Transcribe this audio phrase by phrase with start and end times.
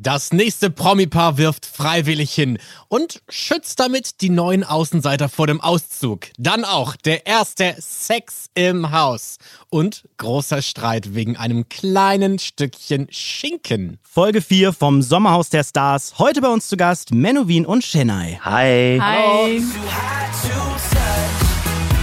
[0.00, 6.28] Das nächste Promi-Paar wirft freiwillig hin und schützt damit die neuen Außenseiter vor dem Auszug.
[6.38, 9.38] Dann auch der erste Sex im Haus
[9.70, 13.98] und großer Streit wegen einem kleinen Stückchen Schinken.
[14.08, 16.14] Folge 4 vom Sommerhaus der Stars.
[16.20, 18.38] Heute bei uns zu Gast Menowin und Chennai.
[18.44, 19.00] Hi.
[19.02, 19.62] Hi.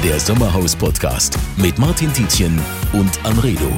[0.04, 3.72] Der Sommerhaus-Podcast mit Martin Tietjen und Amredo.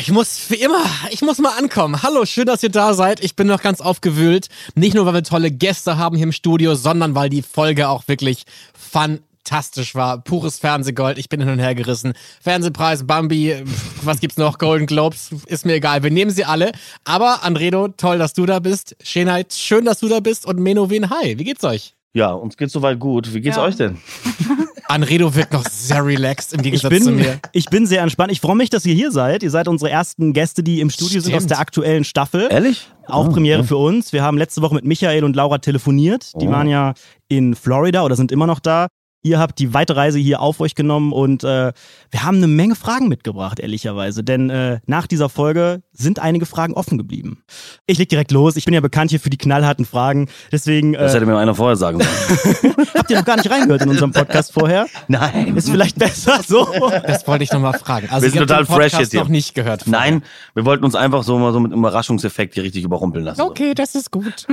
[0.00, 2.02] Ich muss wie immer, ich muss mal ankommen.
[2.02, 3.22] Hallo, schön, dass ihr da seid.
[3.22, 4.48] Ich bin noch ganz aufgewühlt.
[4.74, 8.08] Nicht nur, weil wir tolle Gäste haben hier im Studio, sondern weil die Folge auch
[8.08, 10.18] wirklich fantastisch war.
[10.22, 11.18] Pures Fernsehgold.
[11.18, 12.14] Ich bin hin und her gerissen.
[12.40, 13.62] Fernsehpreis, Bambi,
[14.02, 14.56] was gibt's noch?
[14.56, 16.02] Golden Globes, ist mir egal.
[16.02, 16.72] Wir nehmen sie alle.
[17.04, 18.96] Aber Andredo, toll, dass du da bist.
[19.02, 20.46] Schenheit, schön, dass du da bist.
[20.46, 21.94] Und Menowin, hi, wie geht's euch?
[22.14, 23.34] Ja, uns geht's soweit gut.
[23.34, 23.62] Wie geht's Ja.
[23.64, 23.98] euch denn?
[24.92, 27.38] Anredo wirkt noch sehr relaxed im Ich Gegensatz zu bin, mir.
[27.52, 28.30] ich bin sehr entspannt.
[28.30, 29.42] Ich freue mich, dass ihr hier seid.
[29.42, 31.36] Ihr seid unsere ersten Gäste, die im Studio sind Stimmt.
[31.36, 32.48] aus der aktuellen Staffel.
[32.50, 32.88] Ehrlich?
[33.06, 33.66] Auch Ah, Premiere ja.
[33.66, 34.12] für uns.
[34.12, 36.32] Wir haben letzte Woche mit Michael und Laura telefoniert.
[36.40, 36.50] Die Oh.
[36.50, 36.92] waren ja
[37.28, 38.88] in Florida oder sind immer noch da.
[39.24, 41.72] Ihr habt die weite Reise hier auf euch genommen und äh,
[42.10, 44.24] wir haben eine Menge Fragen mitgebracht, ehrlicherweise.
[44.24, 47.44] Denn äh, nach dieser Folge sind einige Fragen offen geblieben.
[47.86, 48.56] Ich leg direkt los.
[48.56, 50.28] Ich bin ja bekannt hier für die knallharten Fragen.
[50.50, 52.74] Deswegen Das äh, hätte mir einer vorher sagen sollen.
[52.94, 54.88] habt ihr noch gar nicht reingehört in unserem Podcast vorher.
[55.06, 55.56] Nein.
[55.56, 56.66] Ist vielleicht besser so.
[57.06, 58.08] Das wollte ich nochmal fragen.
[58.10, 59.20] Also Wir sind ihr habt total fresh jetzt hier.
[59.20, 59.84] noch nicht gehört.
[59.84, 60.00] vorher.
[60.00, 60.22] Nein,
[60.54, 63.40] wir wollten uns einfach so mal so mit einem Überraschungseffekt hier richtig überrumpeln lassen.
[63.40, 64.46] Okay, das ist gut.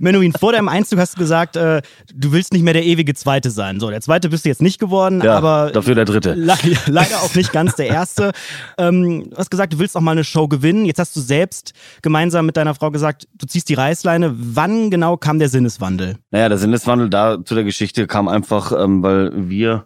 [0.00, 3.50] Menuhin, vor deinem Einzug hast du gesagt, äh, du willst nicht mehr der ewige Zweite
[3.50, 3.80] sein.
[3.80, 6.32] So, der Zweite bist du jetzt nicht geworden, Ja, aber dafür der dritte.
[6.34, 6.54] le
[6.86, 8.32] leider auch nicht ganz der Erste.
[8.76, 10.84] Ähm, du hast gesagt, du willst auch mal eine Show gewinnen.
[10.84, 14.34] Jetzt hast du selbst gemeinsam mit deiner Frau gesagt, du ziehst die Reißleine.
[14.36, 16.16] Wann genau kam der Sinneswandel?
[16.30, 19.84] Naja, der Sinneswandel da zu der Geschichte kam einfach, ähm, weil wir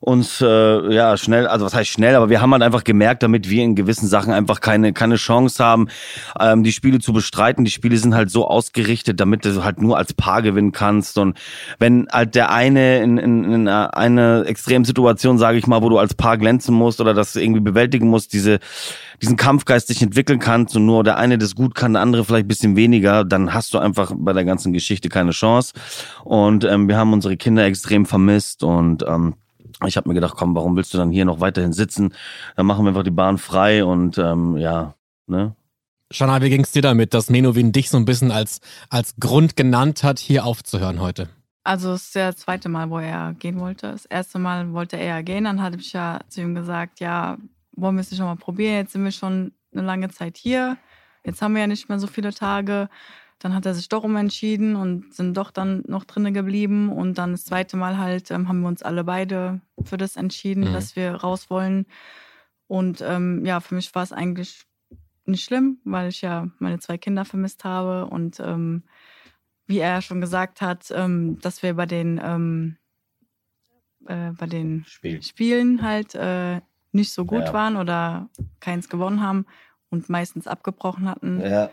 [0.00, 3.50] uns äh, ja schnell, also was heißt schnell, aber wir haben halt einfach gemerkt, damit
[3.50, 5.88] wir in gewissen Sachen einfach keine keine Chance haben,
[6.38, 7.64] ähm, die Spiele zu bestreiten.
[7.64, 11.18] Die Spiele sind halt so ausgerichtet, damit du halt nur als Paar gewinnen kannst.
[11.18, 11.36] Und
[11.78, 16.14] wenn halt der eine in, in, in eine Extremsituation, sage ich mal, wo du als
[16.14, 18.60] Paar glänzen musst oder das irgendwie bewältigen musst, diese
[19.20, 22.46] diesen Kampfgeist dich entwickeln kannst und nur der eine das gut kann, der andere vielleicht
[22.46, 25.72] bisschen weniger, dann hast du einfach bei der ganzen Geschichte keine Chance.
[26.24, 29.34] Und ähm, wir haben unsere Kinder extrem vermisst und ähm,
[29.86, 32.14] ich habe mir gedacht, komm, warum willst du dann hier noch weiterhin sitzen?
[32.56, 34.94] Dann machen wir einfach die Bahn frei und ähm, ja,
[35.26, 35.54] ne?
[36.10, 40.02] Shana, wie ging's dir damit, dass Menowin dich so ein bisschen als, als Grund genannt
[40.02, 41.28] hat, hier aufzuhören heute?
[41.64, 43.92] Also es ist das zweite Mal, wo er gehen wollte.
[43.92, 47.36] Das erste Mal wollte er ja gehen, dann hatte ich ja zu ihm gesagt, ja,
[47.72, 48.76] wollen wir es nicht noch mal probieren?
[48.76, 50.78] Jetzt sind wir schon eine lange Zeit hier.
[51.24, 52.88] Jetzt haben wir ja nicht mehr so viele Tage.
[53.40, 56.90] Dann hat er sich doch umentschieden und sind doch dann noch drinnen geblieben.
[56.90, 60.64] Und dann das zweite Mal halt ähm, haben wir uns alle beide für das entschieden,
[60.68, 60.72] Mhm.
[60.72, 61.86] dass wir raus wollen.
[62.66, 64.64] Und ähm, ja, für mich war es eigentlich
[65.24, 68.82] nicht schlimm, weil ich ja meine zwei Kinder vermisst habe und ähm,
[69.66, 72.76] wie er schon gesagt hat, ähm, dass wir bei den ähm,
[74.06, 75.22] äh, bei den Spiel.
[75.22, 76.60] Spielen halt äh,
[76.92, 77.52] nicht so gut Ja.
[77.52, 78.28] waren oder
[78.60, 79.44] keins gewonnen haben
[79.90, 81.40] und meistens abgebrochen hatten.
[81.40, 81.70] Ja.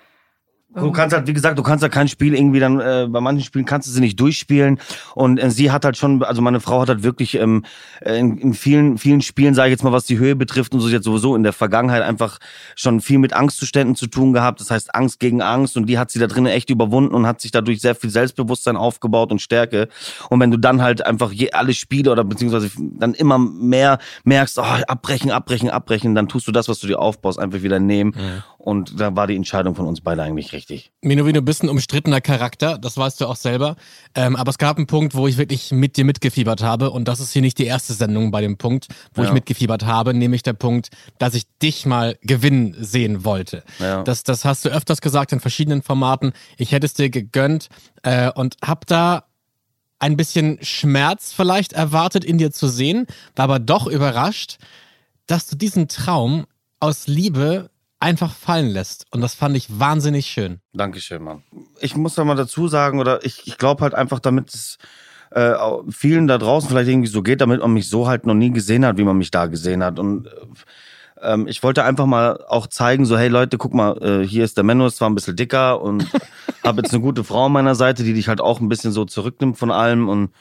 [0.75, 3.43] Du kannst halt, wie gesagt, du kannst ja kein Spiel irgendwie dann, äh, bei manchen
[3.45, 4.79] Spielen kannst du sie nicht durchspielen.
[5.13, 7.63] Und äh, sie hat halt schon, also meine Frau hat halt wirklich ähm,
[8.01, 10.81] äh, in, in vielen, vielen Spielen, sage ich jetzt mal, was die Höhe betrifft und
[10.81, 12.39] so, hat sowieso in der Vergangenheit einfach
[12.75, 14.59] schon viel mit Angstzuständen zu tun gehabt.
[14.59, 17.39] Das heißt Angst gegen Angst und die hat sie da drinnen echt überwunden und hat
[17.39, 19.87] sich dadurch sehr viel Selbstbewusstsein aufgebaut und Stärke.
[20.29, 24.59] Und wenn du dann halt einfach je, alle Spiele oder beziehungsweise dann immer mehr merkst,
[24.59, 28.13] oh, abbrechen, abbrechen, abbrechen, dann tust du das, was du dir aufbaust, einfach wieder nehmen.
[28.65, 30.91] Und da war die Entscheidung von uns beide eigentlich richtig.
[31.01, 33.75] Menowin, du bist ein umstrittener Charakter, das weißt du auch selber.
[34.15, 36.89] Ähm, aber es gab einen Punkt, wo ich wirklich mit dir mitgefiebert habe.
[36.89, 39.27] Und das ist hier nicht die erste Sendung bei dem Punkt, wo Ja.
[39.27, 40.89] ich mitgefiebert habe, nämlich der Punkt,
[41.19, 43.63] dass ich dich mal gewinnen sehen wollte.
[43.77, 44.01] Ja.
[44.01, 46.33] Das, das hast du öfters gesagt in verschiedenen Formaten.
[46.57, 47.69] Ich hätte es dir gegönnt
[48.01, 49.25] äh, und hab da
[49.99, 53.05] ein bisschen Schmerz vielleicht erwartet in dir zu sehen,
[53.35, 54.57] war aber doch überrascht,
[55.27, 56.45] dass du diesen Traum
[56.79, 57.69] aus Liebe
[57.99, 59.05] einfach fallen lässt.
[59.11, 60.59] Und das fand ich wahnsinnig schön.
[60.73, 61.43] Dankeschön, Mann.
[61.79, 64.77] Ich muss da mal dazu sagen, oder ich, ich glaube halt einfach, damit es
[65.31, 65.53] äh,
[65.89, 68.85] vielen da draußen vielleicht irgendwie so geht, damit man mich so halt noch nie gesehen
[68.85, 69.99] hat, wie man mich da gesehen hat.
[69.99, 70.31] Und äh,
[71.21, 74.57] ähm, ich wollte einfach mal auch zeigen, so hey Leute, guck mal, äh, hier ist
[74.57, 76.05] der Menno, ist zwar ein bisschen dicker und
[76.63, 79.05] habe jetzt eine gute Frau an meiner Seite, die dich halt auch ein bisschen so
[79.05, 80.31] zurücknimmt von allem und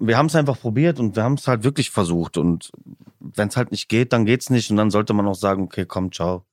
[0.00, 2.70] wir haben es einfach probiert und wir haben es halt wirklich versucht und
[3.18, 5.84] wenn es halt nicht geht, dann geht's nicht und dann sollte man auch sagen, okay,
[5.86, 6.44] komm, ciao.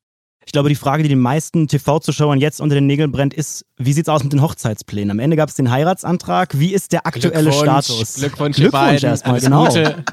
[0.46, 3.94] Ich glaube, die Frage, die den meisten TV-Zuschauern jetzt unter den Nägeln brennt, ist, wie
[3.94, 5.12] sieht's aus mit den Hochzeitsplänen?
[5.12, 6.60] Am Ende gab es den Heiratsantrag.
[6.60, 8.16] Wie ist der aktuelle Glückwunsch, Status?
[8.16, 9.66] Glückwunsch, Glückwunsch erstmal, genau.
[9.66, 10.04] Gute.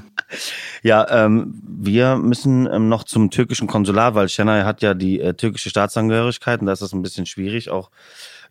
[0.83, 5.35] Ja, ähm, wir müssen ähm, noch zum türkischen Konsulat, weil Şenay hat ja die äh,
[5.35, 7.71] türkische Staatsangehörigkeit und da ist das ein bisschen schwierig.
[7.71, 7.91] Auch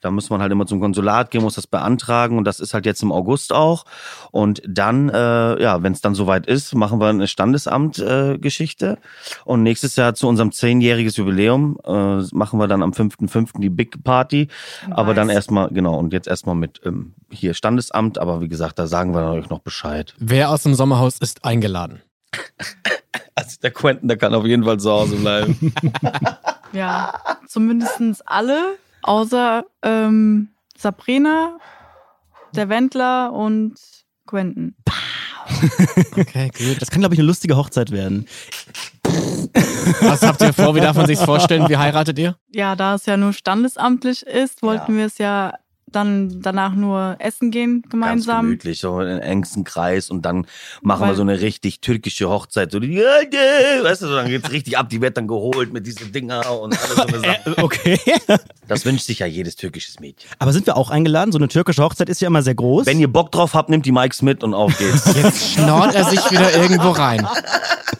[0.01, 2.85] da muss man halt immer zum Konsulat gehen, muss das beantragen und das ist halt
[2.85, 3.85] jetzt im August auch.
[4.31, 8.97] Und dann, äh, ja, wenn es dann soweit ist, machen wir eine Standesamt-Geschichte.
[9.45, 13.59] und nächstes Jahr zu unserem zehnjähriges Jubiläum äh, machen wir dann am 5.5.
[13.59, 14.47] die Big Party.
[14.89, 15.35] Aber dann Nice.
[15.35, 18.17] erstmal, genau, und jetzt erstmal mit ähm, hier Standesamt.
[18.17, 20.13] Aber wie gesagt, da sagen wir euch noch Bescheid.
[20.17, 22.01] Wer aus dem Sommerhaus ist eingeladen?
[23.33, 25.73] Also der Quentin, der kann auf jeden Fall zu Hause bleiben.
[26.73, 27.13] Ja,
[27.47, 31.57] zumindest alle, außer ähm, Sabrina,
[32.55, 33.75] der Wendler und
[34.25, 34.75] Quentin.
[36.17, 36.81] Okay, gut.
[36.81, 38.27] Das kann, glaube ich, eine lustige Hochzeit werden.
[40.01, 40.75] Was habt ihr vor?
[40.75, 41.67] Wie darf man sich vorstellen?
[41.67, 42.37] Wie heiratet ihr?
[42.49, 45.53] Ja, da es ja nur standesamtlich ist, wollten wir es ja
[45.91, 48.45] dann danach nur essen gehen Ganz gemeinsam.
[48.45, 50.47] gemütlich, so in den engsten Kreis und dann
[50.81, 52.71] machen wir Weil- so eine richtig türkische Hochzeit.
[52.71, 56.11] So, die, weißt du, so, dann geht's richtig ab, die wird dann geholt mit diesen
[56.11, 57.63] Dinger und alles so eine Sache.
[57.63, 57.99] Okay.
[58.67, 60.29] Das wünscht sich ja jedes türkisches Mädchen.
[60.39, 61.33] Aber sind wir auch eingeladen?
[61.33, 62.85] So eine türkische Hochzeit ist ja immer sehr groß.
[62.85, 65.13] Wenn ihr Bock drauf habt, nehmt die Mikes mit und auf geht's.
[65.21, 67.27] Jetzt schnort er sich wieder irgendwo rein.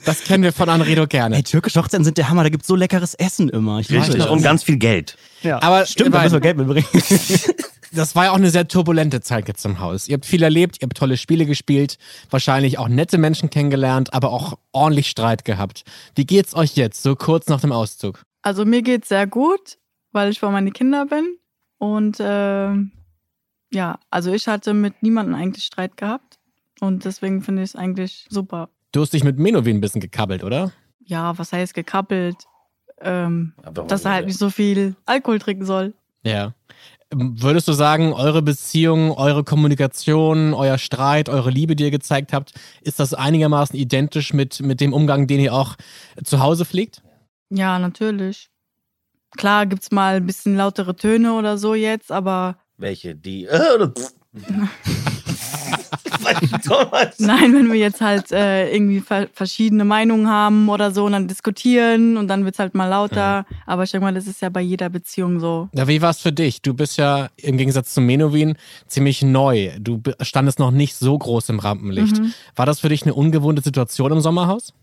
[0.05, 1.35] Das kennen wir von Anredo gerne.
[1.35, 3.79] Ey, türkische Hochzeiten sind der Hammer, da gibt's so leckeres Essen immer.
[3.79, 4.29] Ich Richtig.
[4.29, 5.17] Und ganz viel Geld.
[5.41, 5.61] Ja.
[5.61, 6.87] Aber Stimmt, da müssen wir Geld mitbringen.
[7.93, 10.07] Das war ja auch eine sehr turbulente Zeit jetzt im Haus.
[10.07, 11.97] Ihr habt viel erlebt, ihr habt tolle Spiele gespielt,
[12.29, 15.83] wahrscheinlich auch nette Menschen kennengelernt, aber auch ordentlich Streit gehabt.
[16.15, 18.23] Wie geht's euch jetzt, so kurz nach dem Auszug?
[18.43, 19.77] Also mir geht's sehr gut,
[20.13, 21.35] weil ich bei meine Kinder bin.
[21.79, 22.93] Und ähm,
[23.73, 26.39] ja, also ich hatte mit niemandem eigentlich Streit gehabt.
[26.79, 28.69] Und deswegen finde ich es eigentlich super.
[28.93, 30.71] Du hast dich mit Menowin ein bisschen gekabbelt, oder?
[30.99, 32.37] Ja, was heißt gekappelt?
[33.03, 33.53] Ähm,
[33.87, 35.93] dass er halt nicht so viel Alkohol trinken soll.
[36.23, 36.53] Ja.
[37.11, 42.33] Ähm, Würdest du sagen, eure Beziehung, eure Kommunikation, euer Streit, eure Liebe, die ihr gezeigt
[42.33, 45.75] habt, ist das einigermaßen identisch mit, mit dem Umgang, den ihr auch
[46.23, 47.01] zu Hause pflegt?
[47.49, 48.49] Ja, natürlich.
[49.37, 53.15] Klar gibt's mal ein bisschen lautere Töne oder so jetzt, aber Welche?
[53.15, 53.47] Die.
[57.19, 61.27] nein, wenn wir jetzt halt äh, irgendwie ver verschiedene Meinungen haben oder so und dann
[61.27, 63.45] diskutieren und dann wird's halt mal lauter.
[63.65, 65.69] Aber ich denke mal, das ist ja bei jeder Beziehung so.
[65.73, 66.61] Ja, wie war's für dich?
[66.61, 68.55] Du bist ja im Gegensatz zu Menowin
[68.87, 69.71] ziemlich neu.
[69.79, 72.19] Du standest noch nicht so groß im Rampenlicht.
[72.19, 72.33] Mhm.
[72.55, 74.73] War das für dich eine ungewohnte Situation im Sommerhaus?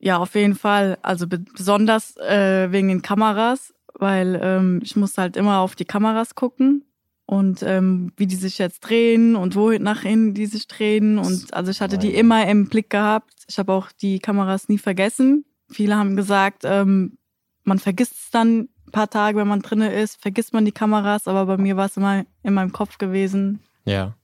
[0.00, 0.98] Ja, auf jeden Fall.
[1.02, 5.84] Also be besonders äh, wegen den Kameras, weil ähm, ich musste halt immer auf die
[5.84, 6.84] Kameras gucken
[7.26, 11.18] und ähm, wie die sich jetzt drehen und wo nach innen die sich drehen.
[11.18, 13.32] Und also ich hatte die immer im Blick gehabt.
[13.48, 15.44] Ich habe auch die Kameras nie vergessen.
[15.70, 17.18] Viele haben gesagt, ähm,
[17.64, 21.26] man vergisst es dann ein paar Tage, wenn man drinne ist, vergisst man die Kameras,
[21.26, 23.60] aber bei mir war es immer in meinem Kopf gewesen.
[23.84, 24.14] Ja.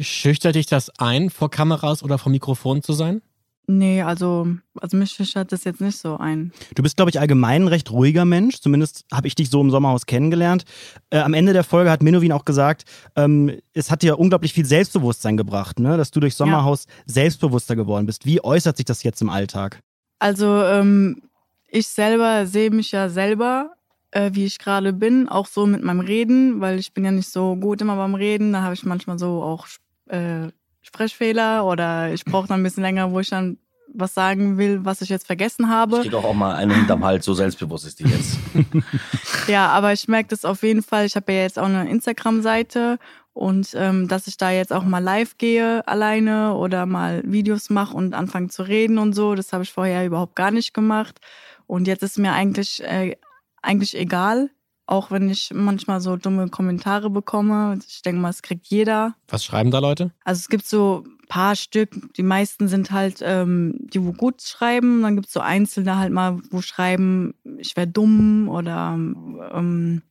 [0.00, 3.22] Schüchtert dich das ein, vor Kameras oder vor Mikrofon zu sein?
[3.72, 4.48] Nee, also,
[4.80, 6.50] also mich schüchtert das jetzt nicht so ein.
[6.74, 8.60] Du bist, glaube ich, allgemein ein recht ruhiger Mensch.
[8.60, 10.64] Zumindest habe ich dich so im Sommerhaus kennengelernt.
[11.10, 12.84] Äh, am Ende der Folge hat Menowin auch gesagt,
[13.14, 15.96] ähm, es hat dir unglaublich viel Selbstbewusstsein gebracht, ne?
[15.96, 18.26] dass du durch Sommerhaus selbstbewusster geworden bist.
[18.26, 19.80] Wie äußert sich das jetzt im Alltag?
[20.18, 21.22] Also ähm,
[21.68, 23.70] ich selber sehe mich ja selber,
[24.10, 27.30] äh, wie ich gerade bin, auch so mit meinem Reden, weil ich bin ja nicht
[27.30, 28.52] so gut immer beim Reden.
[28.52, 29.68] Da habe ich manchmal so auch
[30.06, 30.48] äh,
[30.82, 33.58] Sprechfehler oder ich brauche dann ein bisschen länger, wo ich dann
[33.92, 36.00] was sagen will, was ich jetzt vergessen Ich habe.
[36.00, 38.38] krieg auch, auch mal einen hinterm Hals, so selbstbewusst ist die jetzt.
[39.48, 41.06] Ja, aber ich merke das auf jeden Fall.
[41.06, 42.98] Ich habe ja jetzt auch eine Instagram-Seite
[43.32, 47.96] und ähm, dass ich da jetzt auch mal live gehe alleine oder mal Videos mache
[47.96, 51.18] und anfange zu reden und so, das habe ich vorher überhaupt gar nicht gemacht.
[51.66, 53.16] Und jetzt ist mir eigentlich äh,
[53.62, 54.50] eigentlich egal,
[54.90, 57.78] auch wenn ich manchmal so dumme Kommentare bekomme.
[57.88, 59.14] Ich denke mal, es kriegt jeder.
[59.28, 60.10] Was schreiben da Leute?
[60.24, 64.42] Also es gibt so ein paar Stück, die meisten sind halt, ähm, die wo gut
[64.42, 65.02] schreiben.
[65.02, 70.02] Dann gibt es so einzelne halt mal, wo schreiben, ich wäre dumm oder ähm,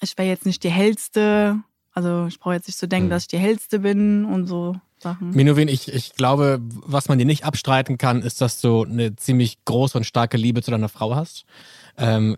[0.00, 1.60] ich wäre jetzt nicht die hellste.
[1.92, 3.10] Also ich brauche jetzt nicht zu denken, Mhm.
[3.10, 5.30] dass ich die hellste bin und so Sachen.
[5.30, 9.64] Menowin, ich, ich glaube, was man dir nicht abstreiten kann, ist, dass du eine ziemlich
[9.64, 11.44] große und starke Liebe zu deiner Frau hast.
[11.96, 12.36] Ähm,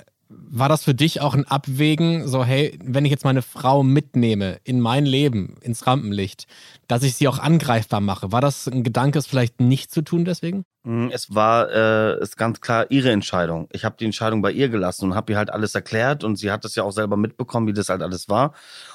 [0.50, 4.58] war das für dich auch ein Abwägen, so hey, wenn ich jetzt meine Frau mitnehme
[4.64, 6.46] in mein Leben, ins Rampenlicht,
[6.88, 8.32] dass ich sie auch angreifbar mache?
[8.32, 10.64] War das ein Gedanke, es vielleicht nicht zu tun deswegen?
[10.84, 13.68] Mm, Es war äh, ist ganz klar ihre Entscheidung.
[13.72, 16.50] Ich habe die Entscheidung bei ihr gelassen und habe ihr halt alles erklärt und sie
[16.50, 18.52] hat das ja auch selber mitbekommen, wie das halt alles war.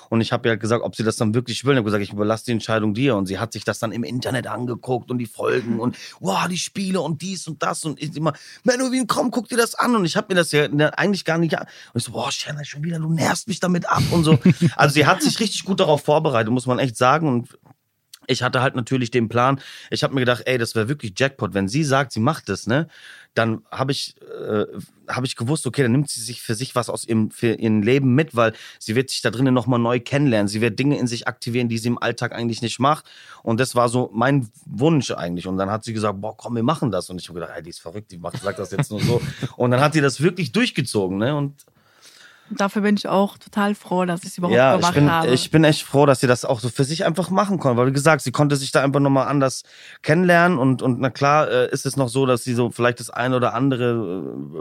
[0.10, 1.74] Und ich habe ihr halt gesagt, ob sie das dann wirklich will.
[1.74, 3.16] Ich habe gesagt, ich überlasse die Entscheidung dir.
[3.16, 6.58] Und sie hat sich das dann im Internet angeguckt und die Folgen und wow, die
[6.58, 8.34] Spiele und dies und das und ich immer,
[8.64, 9.96] Menowin, komm, guck dir das an.
[9.96, 11.58] Und ich habe mir das ja ne, eigentlich gar nicht.
[11.58, 14.38] an- Und ich so, boah, Shanna, schon wieder, du nervst mich damit ab und so.
[14.76, 17.28] Also sie hat sich richtig gut darauf vorbereitet, muss man echt sagen.
[17.28, 17.58] Und
[18.28, 21.54] ich hatte halt natürlich den Plan, ich habe mir gedacht, ey, das wäre wirklich Jackpot.
[21.54, 22.88] Wenn sie sagt, sie macht das, ne,
[23.34, 24.66] dann habe ich, äh,
[25.08, 27.82] hab ich gewusst, okay, dann nimmt sie sich für sich was aus ihrem, für ihrem
[27.82, 30.48] Leben mit, weil sie wird sich da drinnen nochmal neu kennenlernen.
[30.48, 33.06] Sie wird Dinge in sich aktivieren, die sie im Alltag eigentlich nicht macht.
[33.44, 35.48] Und das war so mein Wunsch eigentlich.
[35.48, 37.10] Und dann hat sie gesagt, boah, komm, wir machen das.
[37.10, 39.22] Und ich habe gedacht, ey, die ist verrückt, die macht, sagt das jetzt nur so.
[39.56, 41.66] Und dann hat sie das wirklich durchgezogen, ne, und
[42.50, 45.28] Dafür bin ich auch total froh, dass ich es überhaupt ja, gemacht ich bin, habe.
[45.30, 47.78] ich bin echt froh, dass sie das auch so für sich einfach machen konnte.
[47.78, 49.64] Weil wie gesagt, sie konnte sich da einfach nochmal anders
[50.02, 50.58] kennenlernen.
[50.58, 53.34] Und, und na klar äh, ist es noch so, dass sie so vielleicht das ein
[53.34, 53.92] oder andere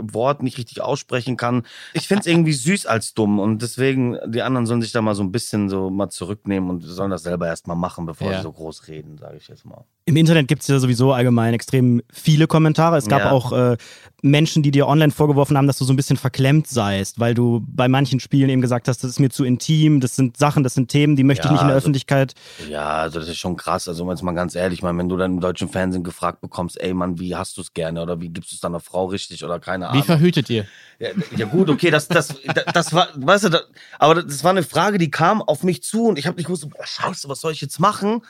[0.02, 1.64] äh, Wort nicht richtig aussprechen kann.
[1.92, 3.38] Ich finde es irgendwie süß als dumm.
[3.38, 6.80] Und deswegen, die anderen sollen sich da mal so ein bisschen so mal zurücknehmen und
[6.82, 8.38] sollen das selber erstmal machen, bevor Ja.
[8.38, 9.84] sie so groß reden, sage ich jetzt mal.
[10.08, 12.96] Im Internet gibt es ja sowieso allgemein extrem viele Kommentare.
[12.96, 13.30] Es gab Ja.
[13.32, 13.76] auch äh,
[14.22, 17.64] Menschen, die dir online vorgeworfen haben, dass du so ein bisschen verklemmt seist, weil du
[17.76, 20.74] bei manchen Spielen eben gesagt hast, das ist mir zu intim, das sind Sachen, das
[20.74, 22.34] sind Themen, die möchte Ja, ich nicht in der also- Öffentlichkeit.
[22.70, 23.86] Ja, also das ist schon krass.
[23.88, 26.80] Also jetzt mal ganz ehrlich, ich meine, wenn du dann im deutschen Fernsehen gefragt bekommst,
[26.80, 29.44] ey Mann, wie hast du es gerne oder wie gibst du es deiner Frau richtig
[29.44, 30.02] oder keine Wie Ahnung.
[30.04, 30.66] verhütet ihr?
[30.98, 33.64] Ja, ja gut, okay, das, das, das, das war, weißt du, das,
[33.98, 36.68] aber das war eine Frage, die kam auf mich zu und ich habe nicht gewusst,
[36.70, 38.22] boah, scheiße, was soll ich jetzt machen?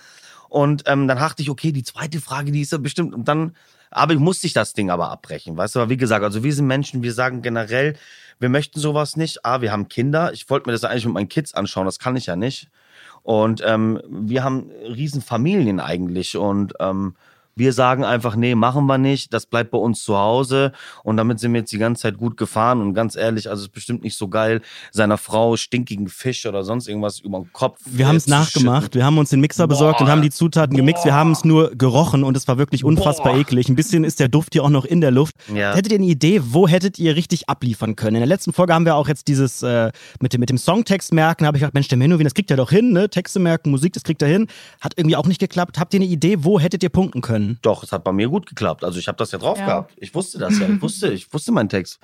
[0.49, 3.55] Und ähm, dann dachte ich, okay, die zweite Frage, die ist ja bestimmt, und dann,
[3.91, 6.53] aber ich musste ich das Ding aber abbrechen, weißt du, aber wie gesagt, also wir
[6.55, 7.97] sind Menschen, wir sagen generell,
[8.38, 11.28] wir möchten sowas nicht, ah, wir haben Kinder, ich wollte mir das eigentlich mit meinen
[11.28, 12.69] Kids anschauen, das kann ich ja nicht.
[13.23, 16.37] Und ähm, wir haben riesen Familien eigentlich.
[16.37, 17.16] Und ähm,
[17.57, 20.73] wir sagen einfach, nee, machen wir nicht, das bleibt bei uns zu Hause
[21.03, 23.69] und damit sind wir jetzt die ganze Zeit gut gefahren und ganz ehrlich, also es
[23.69, 24.61] ist bestimmt nicht so geil,
[24.93, 28.83] seiner Frau stinkigen Fisch oder sonst irgendwas über den Kopf Wir haben es nachgemacht.
[28.85, 28.99] schütten.
[29.01, 30.13] Wir haben uns den Mixer besorgt und Boah.
[30.13, 31.07] haben die Zutaten gemixt.
[31.07, 33.41] Wir haben es nur gerochen und es war wirklich unfassbar Boah.
[33.41, 33.69] eklig.
[33.71, 35.35] Ein bisschen ist der Duft hier auch noch in der Luft.
[35.55, 35.75] Ja.
[35.75, 38.17] Hättet ihr eine Idee, wo hättet ihr richtig abliefern können?
[38.17, 41.15] In der letzten Folge haben wir auch jetzt dieses äh, mit, dem, mit dem Songtext
[41.15, 41.47] merken.
[41.47, 42.93] habe ich gedacht, Mensch, der Menowin, das kriegt er doch hin.
[42.93, 43.09] Ne?
[43.09, 44.47] Texte merken, Musik, das kriegt er hin.
[44.83, 45.79] Hat irgendwie auch nicht geklappt.
[45.79, 47.46] Habt ihr eine Idee, wo hättet ihr punkten können?
[47.62, 48.85] Doch, es hat bei mir gut geklappt.
[48.85, 49.67] Also ich habe das ja drauf Ja.
[49.67, 49.95] gehabt.
[49.99, 50.69] Ich wusste das ja.
[50.69, 51.99] Ich wusste, ich wusste meinen Text.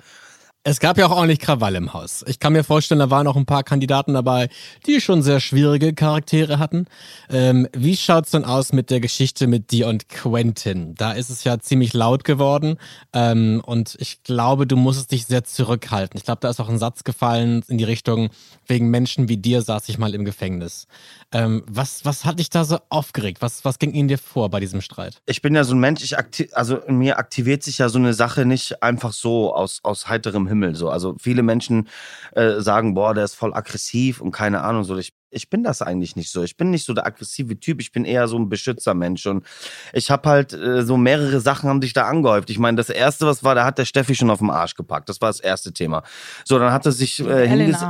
[0.65, 2.23] Es gab ja auch ordentlich Krawall im Haus.
[2.25, 4.47] Ich kann mir vorstellen, da waren auch ein paar Kandidaten dabei,
[4.87, 6.85] die schon sehr schwierige Charaktere hatten.
[7.29, 10.95] Ähm, wie schaut's denn aus mit der Geschichte mit dir und Quentin?
[10.95, 12.77] Da ist es ja ziemlich laut geworden
[13.11, 16.17] ähm, und ich glaube, du musstest dich sehr zurückhalten.
[16.17, 18.29] Ich glaube, da ist auch ein Satz gefallen in die Richtung,
[18.65, 20.87] wegen Menschen wie dir saß ich mal im Gefängnis.
[21.33, 23.41] Ähm, was, was hat dich da so aufgeregt?
[23.41, 25.21] Was, was ging in dir vor bei diesem Streit?
[25.25, 27.99] ich bin ja so ein Mensch, ich akti also in mir aktiviert sich ja so
[27.99, 30.52] eine Sache nicht einfach so aus, aus heiterem Himmel.
[30.73, 30.89] So.
[30.89, 31.89] Also viele Menschen
[32.33, 34.83] äh, sagen, boah, der ist voll aggressiv und keine Ahnung.
[34.83, 34.97] So.
[34.97, 36.43] Ich, ich bin das eigentlich nicht so.
[36.43, 39.25] Ich bin nicht so der aggressive Typ, ich bin eher so ein Beschützermensch.
[39.25, 39.45] Und
[39.93, 42.49] ich habe halt äh, so mehrere Sachen haben sich da angehäuft.
[42.49, 45.09] Ich meine, das erste, was war, da hat der Steffi schon auf den Arsch gepackt.
[45.09, 46.03] Das war das erste Thema.
[46.45, 47.83] So, dann hat er sich äh, hingesetzt.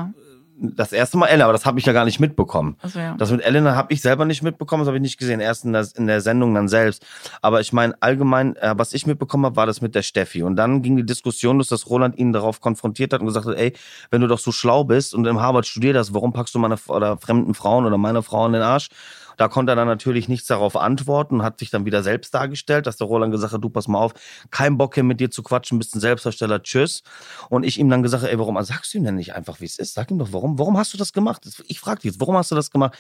[0.56, 2.78] Das erste Mal Ella, aber das habe ich ja gar nicht mitbekommen.
[2.82, 3.16] Also ja.
[3.18, 5.74] Das mit Elena habe ich selber nicht mitbekommen, das habe ich nicht gesehen, erst in
[5.74, 7.06] der, in der Sendung dann selbst.
[7.42, 10.44] Aber ich meine, allgemein, äh, was ich mitbekommen habe, war das mit der Steffi.
[10.44, 13.56] Und dann ging die Diskussion los, dass Roland ihn darauf konfrontiert hat und gesagt hat,
[13.56, 13.74] ey,
[14.12, 16.78] wenn du doch so schlau bist und im Harvard studiert hast, warum packst du meine
[16.88, 18.90] oder fremden Frauen oder meine Frau in den Arsch?
[19.38, 22.88] Da konnte er dann natürlich nichts darauf antworten und hat sich dann wieder selbst dargestellt,
[22.88, 24.14] dass der Roland gesagt hat, du pass mal auf,
[24.52, 27.04] kein Bock hier mit dir zu quatschen, bist ein Selbstdarsteller, tschüss.
[27.50, 29.78] Und ich ihm dann gesagt, ey, warum sagst du ihm denn nicht einfach, wie es
[29.78, 29.94] ist?
[29.94, 31.48] Sag ihm doch, warum, warum hast du das gemacht?
[31.68, 32.98] Ich frage dich jetzt, warum hast du das gemacht?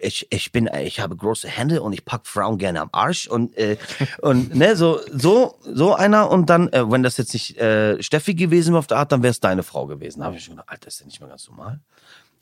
[0.00, 3.56] Ich, ich bin, ich habe große Hände und ich pack Frauen gerne am Arsch und,
[3.56, 3.76] äh,
[4.20, 8.34] und ne, so, so, so einer und dann, äh, wenn das jetzt nicht äh, Steffi
[8.34, 10.20] gewesen wäre auf der Art, dann wäre es deine Frau gewesen.
[10.20, 11.80] Da habe ich schon gedacht, Alter, ist ja nicht mehr ganz normal.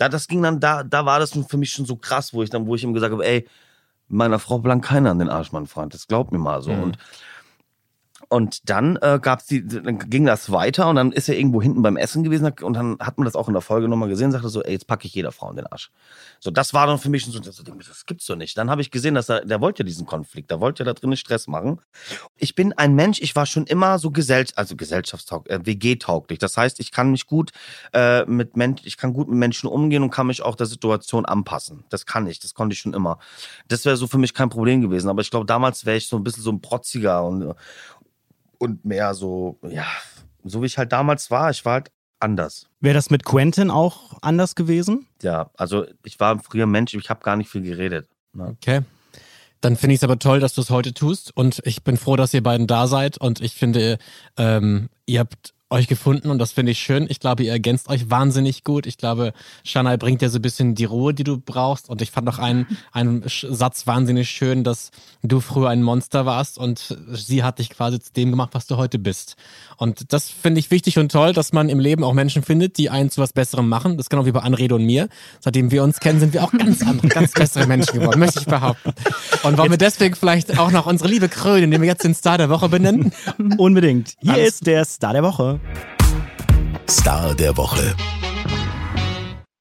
[0.00, 2.48] Da, das ging dann, da, da war das für mich schon so krass, wo ich
[2.48, 3.46] dann, wo ich ihm gesagt habe, ey,
[4.08, 5.92] meiner Frau blank keiner an den Arsch, mein Freund.
[5.92, 6.70] Das glaubt mir mal so.
[6.70, 6.96] Und
[8.30, 11.82] und dann äh, gab's die, dann ging das weiter und dann ist er irgendwo hinten
[11.82, 14.48] beim Essen gewesen und dann hat man das auch in der Folge nochmal gesehen, sagte
[14.48, 15.90] so, ey, jetzt packe ich jeder Frau in den Arsch.
[16.38, 17.62] So, das war dann für mich so, das,
[18.06, 18.56] gibt's doch nicht.
[18.56, 21.48] Dann habe ich gesehen, dass er, der wollte diesen Konflikt, der wollte da drinnen Stress
[21.48, 21.80] machen.
[22.36, 26.38] Ich bin ein Mensch, ich war schon immer so gesell, also gesellschaftstauglich, äh, WG-tauglich.
[26.38, 27.50] Das heißt, ich kann mich gut
[27.92, 31.26] äh, mit Menschen, ich kann gut mit Menschen umgehen und kann mich auch der Situation
[31.26, 31.82] anpassen.
[31.88, 33.18] Das kann ich, das konnte ich schon immer.
[33.66, 35.08] Das wäre so für mich kein Problem gewesen.
[35.08, 37.54] Aber ich glaube, damals wäre ich so ein bisschen so ein protziger und
[38.60, 39.86] und mehr so, ja,
[40.44, 41.50] so wie ich halt damals war.
[41.50, 41.90] Ich war halt
[42.20, 42.66] anders.
[42.80, 45.06] Wäre das mit Quentin auch anders gewesen?
[45.22, 48.08] Ja, also ich war früher Mensch, ich habe gar nicht viel geredet.
[48.32, 48.56] Ne?
[48.60, 48.82] Okay.
[49.60, 52.16] Dann finde ich es aber toll, dass du es heute tust und ich bin froh,
[52.16, 53.98] dass ihr beiden da seid und ich finde,
[54.36, 57.06] ähm, ihr habt euch gefunden und das finde ich schön.
[57.08, 58.86] Ich glaube, ihr ergänzt euch wahnsinnig gut.
[58.86, 59.32] Ich glaube,
[59.64, 61.88] Shanai bringt dir so ein bisschen die Ruhe, die du brauchst.
[61.88, 64.90] Und ich fand auch einen, einen Satz wahnsinnig schön, dass
[65.22, 68.76] du früher ein Monster warst und sie hat dich quasi zu dem gemacht, was du
[68.76, 69.36] heute bist.
[69.76, 72.90] Und das finde ich wichtig und toll, dass man im Leben auch Menschen findet, die
[72.90, 73.96] einen zu was Besserem machen.
[73.96, 75.08] Das ist genau wie bei Anrede und mir.
[75.38, 78.46] Seitdem wir uns kennen, sind wir auch ganz andere, ganz bessere Menschen geworden, möchte ich
[78.46, 78.92] behaupten.
[79.44, 82.38] Und wollen wir deswegen vielleicht auch noch unsere liebe krönen, indem wir jetzt den Star
[82.38, 83.12] der Woche benennen?
[83.56, 84.14] Unbedingt.
[84.20, 85.59] Hier Alles- ist der Star der Woche.
[86.88, 87.94] Star der Woche.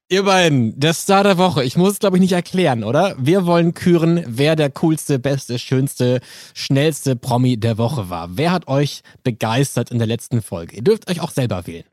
[0.08, 1.64] Ihr beiden, der Star der Woche.
[1.64, 3.14] Ich muss es, glaube ich, nicht erklären, oder?
[3.18, 6.20] Wir wollen küren, wer der coolste, beste, schönste,
[6.54, 8.36] schnellste Promi der Woche war.
[8.36, 10.76] Wer hat euch begeistert in der letzten Folge?
[10.76, 11.84] Ihr dürft euch auch selber wählen.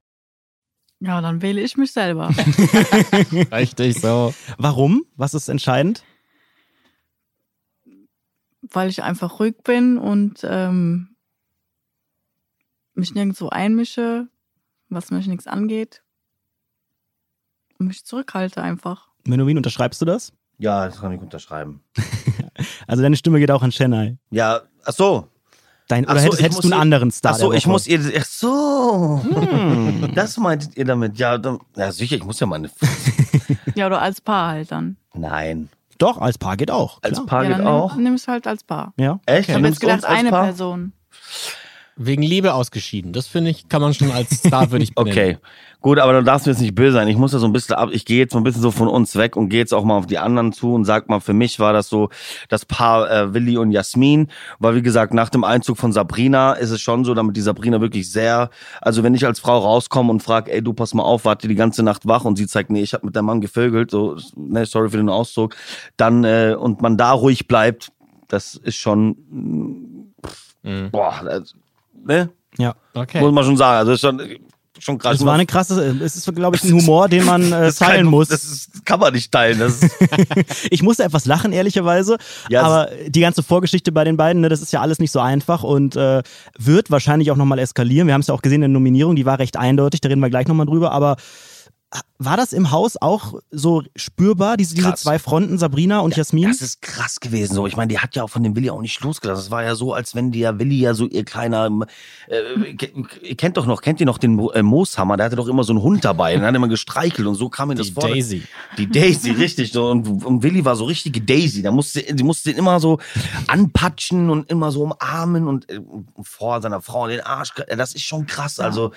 [1.00, 2.30] Ja, dann wähle ich mich selber.
[3.52, 4.34] Richtig so.
[4.58, 5.04] Warum?
[5.16, 6.04] Was ist entscheidend?
[8.74, 11.16] weil ich einfach ruhig bin und ähm,
[12.98, 14.28] mich nirgendwo einmische,
[14.90, 16.02] was mich nichts angeht.
[17.80, 19.10] Und mich zurückhalte einfach.
[19.26, 20.34] Menowin, unterschreibst du das?
[20.58, 21.82] Ja, das kann ich unterschreiben.
[22.88, 24.18] Also deine Stimme geht auch an Chennai.
[24.32, 25.28] Ja, ach so.
[25.90, 27.68] Dein, Ach oder so, hättest, ich hättest du einen ihr- anderen Star Ach so, ich
[27.68, 29.22] muss ihr, ach so.
[29.24, 31.18] Hm, das meintet ihr damit?
[31.20, 32.72] Ja, dann, ja, sicher, ich muss ja meine,
[33.76, 34.98] Ja, oder als Paar halt dann.
[35.14, 35.70] nein.
[36.00, 37.00] Doch, als Paar geht auch.
[37.04, 37.26] Als klar.
[37.28, 37.94] Paar ja, geht dann auch.
[37.96, 38.94] nimm, nimm es halt als Paar.
[38.98, 39.20] Ja.
[39.28, 39.42] Echt?
[39.42, 40.44] Ich Du habe nimmst jetzt gedacht, als eine Paar?
[40.46, 40.94] Person.
[41.98, 43.12] Wegen Liebe ausgeschieden.
[43.12, 44.92] Das finde ich, kann man schon als ich benennen.
[44.96, 45.38] Okay,
[45.82, 47.08] gut, aber dann darfst du jetzt nicht böse sein.
[47.08, 48.88] Ich muss ja so ein bisschen ab, ich gehe jetzt so ein bisschen so von
[48.88, 51.34] uns weg und gehe jetzt auch mal auf die anderen zu und sag mal, für
[51.34, 52.10] mich war das so
[52.50, 56.70] das Paar äh, Willi und Jasmin, weil wie gesagt, nach dem Einzug von Sabrina ist
[56.70, 60.22] es schon so, damit die Sabrina wirklich sehr, also wenn ich als Frau rauskomme und
[60.22, 62.82] frag, ey, du pass mal auf, warte die ganze Nacht wach und sie zeigt, nee,
[62.82, 65.56] ich habe mit deinem Mann gevögelt, so, ne, sorry für den Ausdruck,
[65.98, 67.92] dann äh, und man da ruhig bleibt,
[68.28, 69.16] das ist schon,
[70.64, 70.92] Mhm.
[70.92, 71.54] boah, das,
[72.08, 72.74] ne, Ja.
[72.94, 73.20] Okay.
[73.22, 74.22] muss man schon sagen, also ist schon,
[74.80, 75.18] schon krass.
[75.18, 78.06] Das war eine krasse, es ist, glaube ich, ein Humor, den man äh, teilen kein-
[78.06, 78.30] muss.
[78.30, 79.60] Das ist, kann man nicht teilen.
[80.72, 82.18] Ich musste etwas lachen, ehrlicherweise.
[82.50, 85.20] Ja, aber die ganze Vorgeschichte bei den beiden, ne, das ist ja alles nicht so
[85.20, 86.22] einfach und äh,
[86.58, 88.08] wird wahrscheinlich auch nochmal eskalieren.
[88.08, 90.22] Wir haben es ja auch gesehen in der Nominierung, die war recht eindeutig, da reden
[90.22, 90.92] wir gleich nochmal drüber.
[90.92, 91.18] Aber
[92.20, 96.50] war das im Haus auch so spürbar, diese, diese zwei Fronten, Sabrina und Jasmin?
[96.50, 97.54] das ist krass gewesen.
[97.54, 99.44] So, ich meine, die hat ja auch von dem Willi auch nicht losgelassen.
[99.46, 101.70] Es war ja so, als wenn die ja Willi ja so ihr kleiner,
[102.28, 102.74] äh,
[103.36, 105.16] kennt doch noch, kennt ihr noch den Mo- äh, Mooshammer?
[105.16, 106.36] Der hatte doch immer so einen Hund dabei.
[106.36, 108.10] Und hat immer gestreichelt und so kam mir das Die vor.
[108.10, 108.44] Daisy.
[108.78, 109.72] Die Daisy, richtig.
[109.72, 109.90] So.
[109.90, 111.62] Und, und Willi war so richtige Daisy.
[111.62, 113.00] Da musste, die musste ihn immer so
[113.48, 115.80] anpatschen und immer so umarmen und äh,
[116.22, 117.54] vor seiner Frau den Arsch.
[117.70, 118.60] Das ist schon krass.
[118.60, 118.92] Also,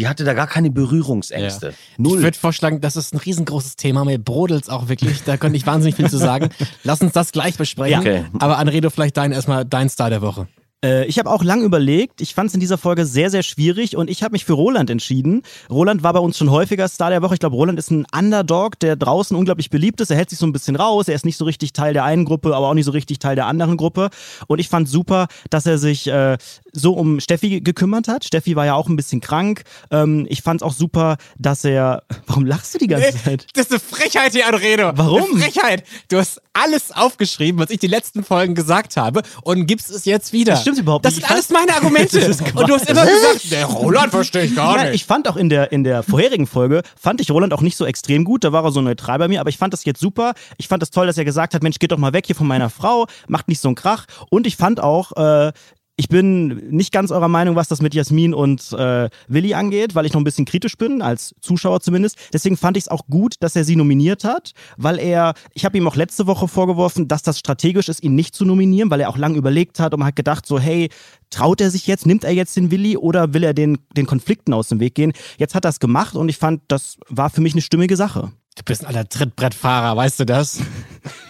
[0.00, 1.74] die hatte da gar keine Berührungsängste.
[1.98, 4.06] Ich würde vorschlagen, das ist ein riesengroßes Thema.
[4.06, 5.24] Mir brodelt's auch wirklich.
[5.24, 6.48] Da könnte ich wahnsinnig viel zu sagen.
[6.84, 7.92] Lass uns das gleich besprechen.
[7.92, 7.98] Ja.
[8.00, 8.24] Okay.
[8.38, 10.48] Aber Anredo, vielleicht dein erstmal dein Star der Woche.
[10.82, 12.20] Äh, ich habe auch lang überlegt.
[12.20, 14.88] Ich fand es in dieser Folge sehr, sehr schwierig und ich habe mich für Roland
[14.90, 15.42] entschieden.
[15.68, 17.34] Roland war bei uns schon häufiger Star der Woche.
[17.34, 20.10] Ich glaube, Roland ist ein Underdog, der draußen unglaublich beliebt ist.
[20.10, 21.08] Er hält sich so ein bisschen raus.
[21.08, 23.36] Er ist nicht so richtig Teil der einen Gruppe, aber auch nicht so richtig Teil
[23.36, 24.10] der anderen Gruppe.
[24.46, 26.38] Und ich fand super, dass er sich äh,
[26.72, 28.24] so um Steffi gekümmert hat.
[28.24, 29.62] Steffi war ja auch ein bisschen krank.
[29.90, 32.02] Ähm, ich fand es auch super, dass er.
[32.26, 33.46] Warum lachst du die ganze Zeit?
[33.54, 34.92] Das ist eine Frechheit hier, Anredo.
[34.94, 35.22] Warum?
[35.34, 35.84] Eine Frechheit.
[36.08, 40.32] Du hast alles aufgeschrieben, was ich die letzten Folgen gesagt habe und gibst es jetzt
[40.32, 40.52] wieder.
[40.52, 41.26] Das stimmt überhaupt Das nicht.
[41.26, 42.20] sind alles meine Argumente.
[42.30, 44.96] Das und du hast immer gesagt, der Roland verstehe ich gar Nein, nicht.
[45.02, 47.84] ich fand auch in der, in der vorherigen Folge, fand ich Roland auch nicht so
[47.86, 50.34] extrem gut, da war er so neutral bei mir, aber ich fand das jetzt super.
[50.58, 52.46] Ich fand das toll, dass er gesagt hat, Mensch, geht doch mal weg hier von
[52.46, 54.06] meiner Frau, macht nicht so einen Krach.
[54.30, 55.52] Und ich fand auch, äh,
[56.00, 60.06] ich bin nicht ganz eurer Meinung, was das mit Jasmin und äh, Willi angeht, weil
[60.06, 62.16] ich noch ein bisschen kritisch bin, als Zuschauer zumindest.
[62.32, 65.76] Deswegen fand ich es auch gut, dass er sie nominiert hat, weil er, ich habe
[65.76, 69.10] ihm auch letzte Woche vorgeworfen, dass das strategisch ist, ihn nicht zu nominieren, weil er
[69.10, 70.88] auch lange überlegt hat und hat gedacht so, hey,
[71.28, 74.54] traut er sich jetzt, nimmt er jetzt den Willi oder will er den, den Konflikten
[74.54, 75.12] aus dem Weg gehen?
[75.36, 78.32] Jetzt hat er es gemacht und ich fand, das war für mich eine stimmige Sache.
[78.56, 80.60] Du bist ein alter Trittbrettfahrer, weißt du das?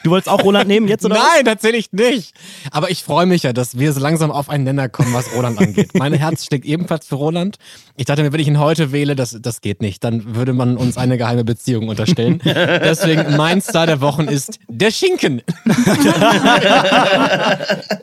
[0.04, 1.14] Du wolltest auch Roland nehmen jetzt oder?
[1.34, 2.34] Nein, tatsächlich nicht.
[2.70, 5.58] Aber ich freue mich ja, dass wir so langsam auf einen Nenner kommen, was Roland
[5.60, 5.90] angeht.
[5.94, 7.58] Mein Herz schlägt ebenfalls für Roland.
[7.96, 10.02] Ich dachte mir, wenn ich ihn heute wähle, das, das geht nicht.
[10.04, 12.40] Dann würde man uns eine geheime Beziehung unterstellen.
[12.44, 15.42] Deswegen mein Star der Wochen ist der Schinken.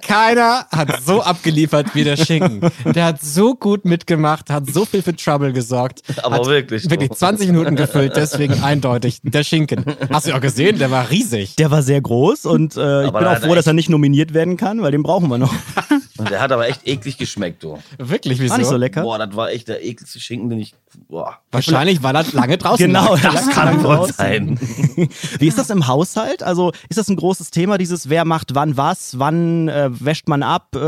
[0.01, 2.61] Keiner hat so abgeliefert wie der Schinken.
[2.85, 6.01] Der hat so gut mitgemacht, hat so viel für Trouble gesorgt.
[6.23, 7.15] Aber wirklich, Wirklich du.
[7.15, 9.85] 20 Minuten gefüllt, deswegen eindeutig der Schinken.
[10.11, 10.77] Hast du auch gesehen?
[10.79, 11.55] Der war riesig.
[11.57, 14.57] Der war sehr groß und äh, ich bin auch froh, dass er nicht nominiert werden
[14.57, 15.53] kann, weil den brauchen wir noch.
[16.17, 17.77] Und der hat aber echt eklig geschmeckt, du.
[17.99, 18.51] Wirklich, wieso?
[18.51, 19.03] War nicht so lecker.
[19.03, 20.73] Boah, das war echt der ekligste Schinken, den ich.
[21.07, 21.37] Boah.
[21.51, 23.21] Wahrscheinlich, weil er lange draußen Genau, lag.
[23.21, 24.59] Das kann wohl sein.
[25.39, 26.41] Wie ist das im Haushalt?
[26.41, 30.41] Also ist das ein großes Thema, dieses wer macht wann was, wann äh, wäscht man
[30.41, 30.79] ab, äh,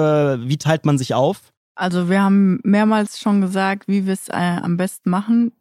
[0.47, 1.41] wie teilt man sich auf?
[1.75, 5.51] Also wir haben mehrmals schon gesagt, wie wir es äh, am besten machen,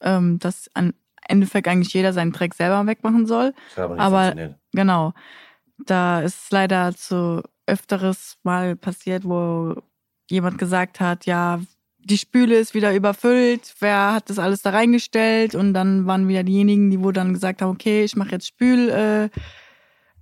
[0.00, 0.92] ähm, dass am
[1.28, 3.52] Endeffekt eigentlich jeder seinen Dreck selber wegmachen soll.
[3.74, 4.56] Das aber Aber-.
[4.72, 5.12] Genau.
[5.84, 9.74] Da ist es leider zu öfteres Mal passiert, wo
[10.30, 11.60] jemand gesagt hat, ja,
[11.98, 15.54] die Spüle ist wieder überfüllt, wer hat das alles da reingestellt?
[15.54, 18.88] Und dann waren wieder diejenigen, die wo dann gesagt haben, okay, ich mache jetzt Spül,
[18.90, 19.28] äh,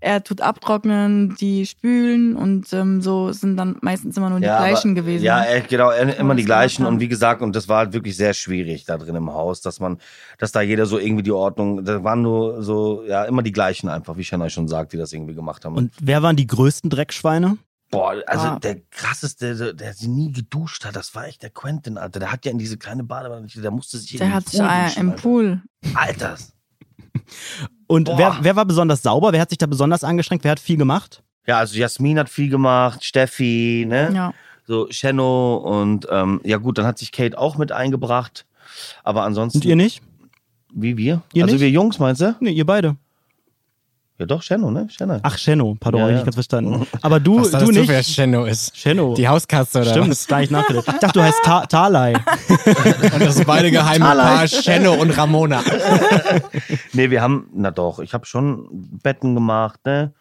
[0.05, 4.59] er tut abtrocknen, die spülen und ähm, so sind dann meistens immer nur die Ja,
[4.59, 5.25] gleichen aber, gewesen.
[5.25, 6.85] Ja, genau, immer die gleichen.
[6.85, 9.81] Und wie gesagt, und das war halt wirklich sehr schwierig da drin im Haus, dass
[9.81, 9.99] man,
[10.38, 13.88] dass da jeder so irgendwie die Ordnung, da waren nur so, ja, immer die gleichen
[13.88, 15.77] einfach, wie Shanna schon sagt, die das irgendwie gemacht haben.
[15.77, 17.57] Und wer waren die größten Dreckschweine?
[17.90, 18.59] Boah, also Ah.
[18.59, 22.19] der krasseste, der, der sie nie geduscht hat, das war echt der Quentin, Alter.
[22.21, 24.69] Der hat ja in diese kleine Badewanne, der musste sich in Der hat sich Pool
[24.69, 25.23] duschen, im Alter.
[25.23, 25.62] Pool.
[25.95, 26.37] Alter.
[27.87, 28.19] Und Boah.
[28.19, 29.33] wer, wer war besonders sauber?
[29.33, 30.45] Wer hat sich da besonders angestrengt?
[30.45, 31.23] Wer hat viel gemacht?
[31.47, 34.11] Ja, also Jasmin hat viel gemacht, Steffi, ne?
[34.15, 34.35] Ja.
[34.67, 38.47] So Shenno und ähm, ja gut, dann hat sich Kate auch mit eingebracht.
[39.03, 39.59] Aber ansonsten.
[39.59, 40.03] Und ihr nicht?
[40.73, 41.23] Wie wir?
[41.35, 41.63] Ihr also nicht?
[41.63, 42.35] wir Jungs, meinst du?
[42.41, 42.97] Nee, ihr beide.
[44.16, 44.87] Ja doch, Shenno, ne?
[44.90, 45.18] Shenno.
[45.24, 46.16] Ach, Shenno, pardon, Ja, hab ich ja.
[46.18, 46.87] nicht ganz verstanden.
[47.03, 47.88] Aber du, Was du du nicht.
[47.88, 48.77] wer Shenno ist?
[48.77, 49.14] Shenno.
[49.14, 50.27] Die Hauskatze oder Stimmt, was?
[50.29, 50.87] gar nicht nachgedacht.
[50.94, 52.12] Ich dachte, du heißt Ta Talai.
[52.14, 55.62] Und das sind beide geheime Paar, Shenno und Ramona.
[56.92, 58.68] Nee, wir haben, na doch, ich habe schon
[59.03, 60.12] Betten gemacht, ne?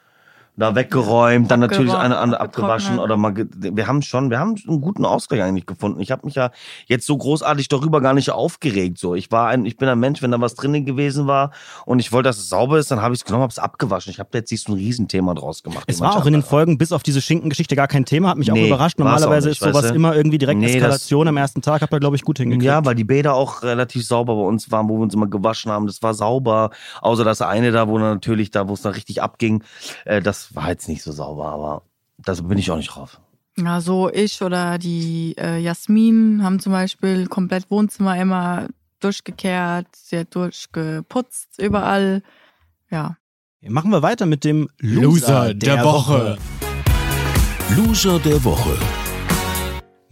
[0.56, 3.34] Da weggeräumt, dann natürlich eine andere abgewaschen oder mal.
[3.36, 6.00] Wir haben schon, wir haben einen guten Ausgleich eigentlich gefunden.
[6.00, 6.52] Ich habe mich ja
[6.86, 9.00] jetzt so großartig darüber gar nicht aufgeregt.
[9.00, 11.50] So, ich war ein, ich bin ein Mensch, wenn da was drinnen gewesen war
[11.88, 14.12] und ich wollte, dass es sauber ist, dann habe ich es genommen, habe es abgewaschen.
[14.12, 15.86] Ich habe da jetzt nicht so ein Riesenthema draus gemacht.
[15.88, 16.44] Es war auch in den.
[16.44, 19.00] Folgen bis auf diese Schinkengeschichte gar kein Thema, hat mich auch Nee, überrascht.
[19.00, 19.96] war's auch Normalerweise nicht, ist sowas weißt du?
[19.96, 22.66] immer irgendwie direkt Nee, das- Eskalation am ersten Tag, habt ihr, glaube ich, gut hingekriegt.
[22.66, 25.72] Ja, weil die Bäder auch relativ sauber bei uns waren, wo wir uns immer gewaschen
[25.72, 25.88] haben.
[25.88, 26.70] Das war sauber.
[27.02, 29.64] Außer das eine da, wo dann natürlich da, wo es dann richtig abging,
[30.06, 31.84] äh, das war jetzt nicht so sauber, aber
[32.18, 33.20] da bin ich auch nicht drauf.
[33.58, 38.68] Ja, so ich oder die äh, Jasmin haben zum Beispiel komplett Wohnzimmer immer
[39.00, 42.24] durchgekehrt, sie hat durchgeputzt, überall.
[42.90, 43.18] Ja.
[43.62, 46.38] Machen wir weiter mit dem Loser, Loser der Woche.
[47.76, 49.03] Loser der Woche.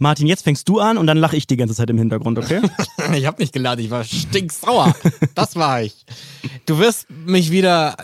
[0.02, 2.60] Martin, jetzt fängst du an und dann lache ich die ganze Zeit im Hintergrund, okay?
[3.14, 4.94] Ich habe nicht geladen, ich war stinksauer.
[5.34, 6.06] Das war ich.
[6.66, 7.96] Du wirst mich wieder.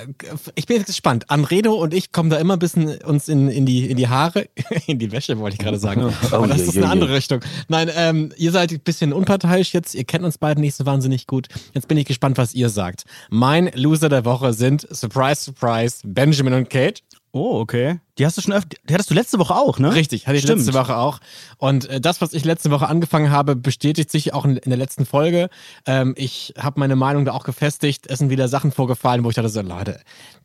[0.55, 1.31] Ich bin jetzt gespannt.
[1.31, 4.49] Anredo und ich kommen da immer ein bisschen uns in, in, die, in die Haare.
[4.87, 6.13] In die Wäsche, wollte ich gerade sagen.
[6.31, 6.93] Aber das je, ist je, eine je.
[6.93, 7.41] andere Richtung.
[7.69, 9.95] Nein, ähm, ihr seid ein bisschen unparteiisch jetzt.
[9.95, 11.49] Ihr kennt uns beiden nicht so wahnsinnig gut.
[11.75, 13.05] Jetzt bin ich gespannt, was ihr sagt.
[13.31, 17.03] Mein Loser der Woche sind, surprise, surprise, Benjamin und Kate.
[17.33, 18.01] Oh, okay.
[18.17, 19.95] Die hast du schon öfter, die hattest du letzte Woche auch, ne?
[19.95, 20.61] Richtig, hatte ich Stimmt.
[20.61, 21.21] letzte Woche auch.
[21.59, 24.79] Und äh, das, was ich letzte Woche angefangen habe, bestätigt sich auch in, in der
[24.79, 25.51] letzten Folge.
[25.87, 28.07] Ähm, ich habe meine Meinung da auch gefestigt.
[28.09, 30.01] Es sind wieder Sachen vorgefallen, wo ich dachte so, Leute,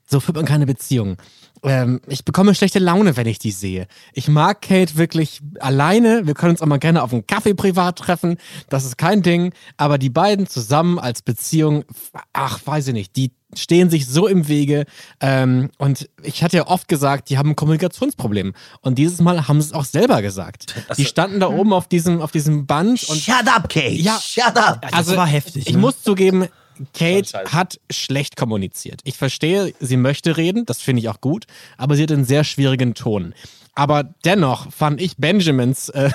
[0.06, 1.18] so führt man keine Beziehung.
[1.64, 3.88] Ähm, ich bekomme schlechte Laune, wenn ich die sehe.
[4.14, 6.28] Ich mag Kate wirklich alleine.
[6.28, 8.38] Wir können uns auch mal gerne auf einen Kaffee privat treffen.
[8.70, 9.54] Das ist kein Ding.
[9.78, 11.86] Aber die beiden zusammen als Beziehung,
[12.34, 14.86] ach, weiß ich nicht, die stehen sich so im Wege.
[15.22, 18.54] Ähm, und ich hatte ja oft gesagt, die haben ein Kommunikationsproblem.
[18.82, 20.74] Und dieses Mal haben sie es auch selber gesagt.
[20.98, 23.94] Die standen da oben auf diesem, auf diesem Band und Shut up, Kate!
[23.94, 24.20] Ja.
[24.20, 24.86] Shut up!
[24.92, 25.80] Das war heftig, Ich ne?
[25.80, 26.48] muss zugeben,
[26.94, 29.02] Kate hat schlecht kommuniziert.
[29.04, 31.46] Ich verstehe, sie möchte reden, das finde ich auch gut,
[31.78, 33.34] aber sie hat einen sehr schwierigen Ton.
[33.76, 36.12] Aber dennoch fand ich Benjamins, äh,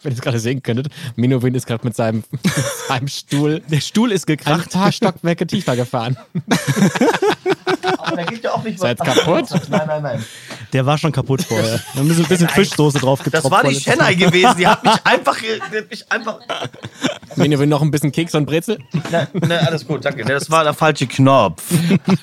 [0.02, 2.24] wenn ihr es gerade sehen könntet, Minowin ist gerade mit seinem,
[2.88, 4.70] seinem Stuhl, Der Stuhl ist ein gekracht.
[4.70, 6.16] paar Stockwerke tiefer gefahren.
[7.98, 9.46] Aber da geht ja auch nicht Seid kaputt?
[9.68, 10.24] Nein, nein, nein.
[10.72, 11.80] Der war schon kaputt vorher.
[11.94, 13.44] Haben so ein bisschen Fischsoße drauf getropft.
[13.44, 14.54] Das war die Chennai gewesen.
[14.58, 16.40] Die hat mich einfach, die hat mich einfach.
[17.36, 18.78] Minowin noch ein bisschen Keks und Brezel.
[19.10, 20.24] Ne, ne, alles gut, danke.
[20.24, 21.62] Das war der falsche Knopf.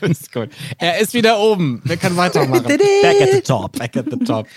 [0.02, 0.50] Ist gut.
[0.78, 1.82] Er ist wieder oben.
[1.84, 2.64] Wir können weitermachen.
[2.64, 3.78] Back at the top.
[3.78, 4.48] Back at the top.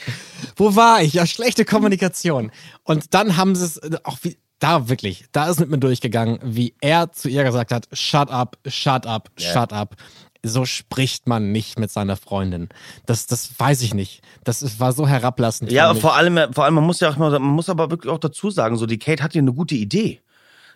[0.57, 1.15] Wo war ich?
[1.15, 2.51] Ja, schlechte Kommunikation.
[2.85, 6.39] Und dann haben sie es äh, auch wie, da wirklich, da ist mit mir durchgegangen,
[6.43, 9.97] wie er zu ihr gesagt hat, shut up, shut up, shut up.
[10.43, 12.71] So spricht man nicht mit seiner Freundin.
[13.05, 14.23] Das, das weiß ich nicht.
[14.43, 15.71] Das war so herablassend.
[15.71, 18.19] Ja, vor allem, vor allem, man muss ja auch mal, man muss aber wirklich auch
[18.19, 20.23] dazu sagen, so die Kate hat ja eine gute Idee.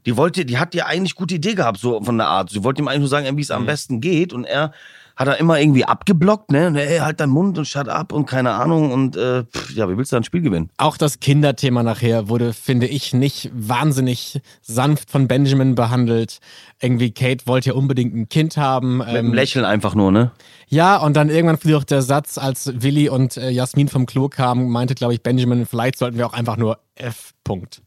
[0.04, 2.50] Die wollte, die hat ja eigentlich gute Idee gehabt, so von der Art.
[2.50, 3.54] Sie wollte ihm eigentlich nur sagen, wie es Mhm.
[3.54, 4.72] am besten geht und er
[5.16, 6.66] hat er immer irgendwie abgeblockt, ne?
[6.66, 9.88] Und, ey, halt deinen Mund und shut up und keine Ahnung und äh, pff, ja,
[9.88, 10.70] wie willst du ein Spiel gewinnen?
[10.76, 16.40] Auch das Kinderthema nachher wurde, finde ich, nicht wahnsinnig sanft von Benjamin behandelt.
[16.80, 18.98] Irgendwie Kate wollte ja unbedingt ein Kind haben.
[18.98, 20.32] Mit ähm, einem Lächeln einfach nur, ne?
[20.68, 24.28] Ja, und dann irgendwann fiel auch der Satz, als Willi und äh, Jasmin vom Klo
[24.28, 27.32] kamen, meinte, glaube ich, Benjamin, vielleicht sollten wir auch einfach nur F.
[27.44, 27.82] Punkt.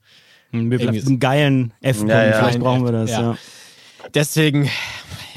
[0.52, 2.10] Wir Irgendwie- einen geilen F-Punkt.
[2.12, 2.32] Ja, ja.
[2.40, 3.22] Vielleicht brauchen wir das, Ja.
[3.22, 3.38] ja.
[4.14, 4.70] Deswegen,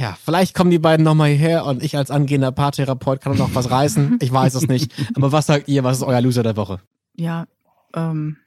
[0.00, 3.70] ja, vielleicht kommen die beiden nochmal hierher und ich als angehender Paartherapeut kann noch was
[3.70, 4.16] reißen.
[4.22, 4.92] Ich weiß es nicht.
[5.14, 6.80] Aber was sagt ihr, was ist euer Loser der Woche?
[7.16, 7.46] Ja,
[7.94, 8.38] ähm,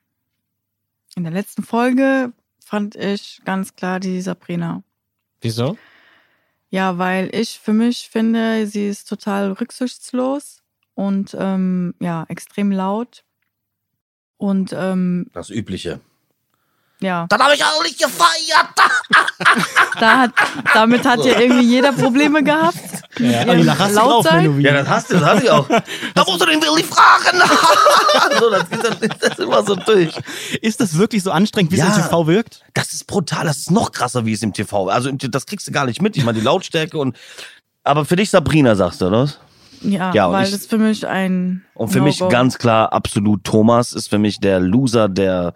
[1.16, 4.82] In der letzten Folge fand ich ganz klar die Sabrina.
[5.42, 5.78] Wieso?
[6.72, 10.64] Ja, weil ich für mich finde, sie ist total rücksichtslos
[10.96, 13.24] und ähm, ja, extrem laut.
[14.38, 16.00] Und ähm, Das Übliche.
[17.04, 18.68] Ja, Dann habe ich auch nicht gefeiert.
[20.00, 20.32] da hat,
[20.74, 22.78] damit hat ja irgendwie jeder Probleme gehabt.
[23.20, 23.44] Ja.
[23.54, 24.44] Die Lach hast Lautsein.
[24.44, 24.62] Menowin.
[24.62, 25.68] Ja, das hast du, das hast du auch.
[26.16, 27.42] Da musst du den Willi fragen.
[28.40, 30.14] so, das geht dann das ist immer so durch.
[30.62, 31.88] Ist das wirklich so anstrengend, wie Ja.
[31.90, 32.62] es im TV wirkt?
[32.74, 34.88] Das ist brutal, das ist noch krasser, wie es im TV.
[34.90, 36.18] Also das kriegst du gar nicht mit.
[36.18, 37.18] Ich meine, die Lautstärke und.
[37.84, 39.30] Aber für dich Sabrina, sagst du, oder?
[39.84, 42.32] Ja, Ja, weil ich- das für mich ein Und für mich No-Go.
[42.32, 45.54] ganz klar, absolut Thomas ist für mich der Loser der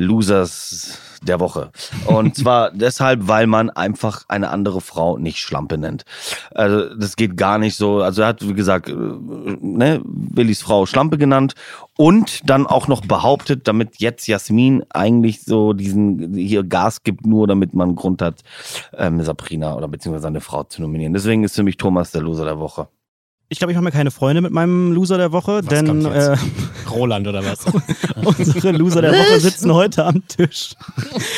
[0.00, 1.70] Losers der Woche.
[2.06, 6.04] Und zwar deshalb, weil man einfach eine andere Frau nicht Schlampe nennt.
[6.54, 8.02] Also das geht gar nicht so.
[8.02, 11.54] Also er hat, wie gesagt, äh, ne, Willis Frau Schlampe genannt
[11.96, 17.46] und dann auch noch behauptet, damit jetzt Jasmin eigentlich so diesen hier Gas gibt, nur
[17.46, 18.42] damit man Grund hat,
[18.96, 21.14] ähm, Sabrina oder beziehungsweise seine Frau zu nominieren.
[21.14, 22.88] Deswegen ist für mich Thomas der Loser der Woche.
[23.48, 26.36] Ich glaube, ich mache mir keine Freunde mit meinem Loser der Woche, Was denn äh,
[26.90, 27.60] Roland oder was?
[28.38, 30.74] unsere Loser der Woche sitzen heute am Tisch.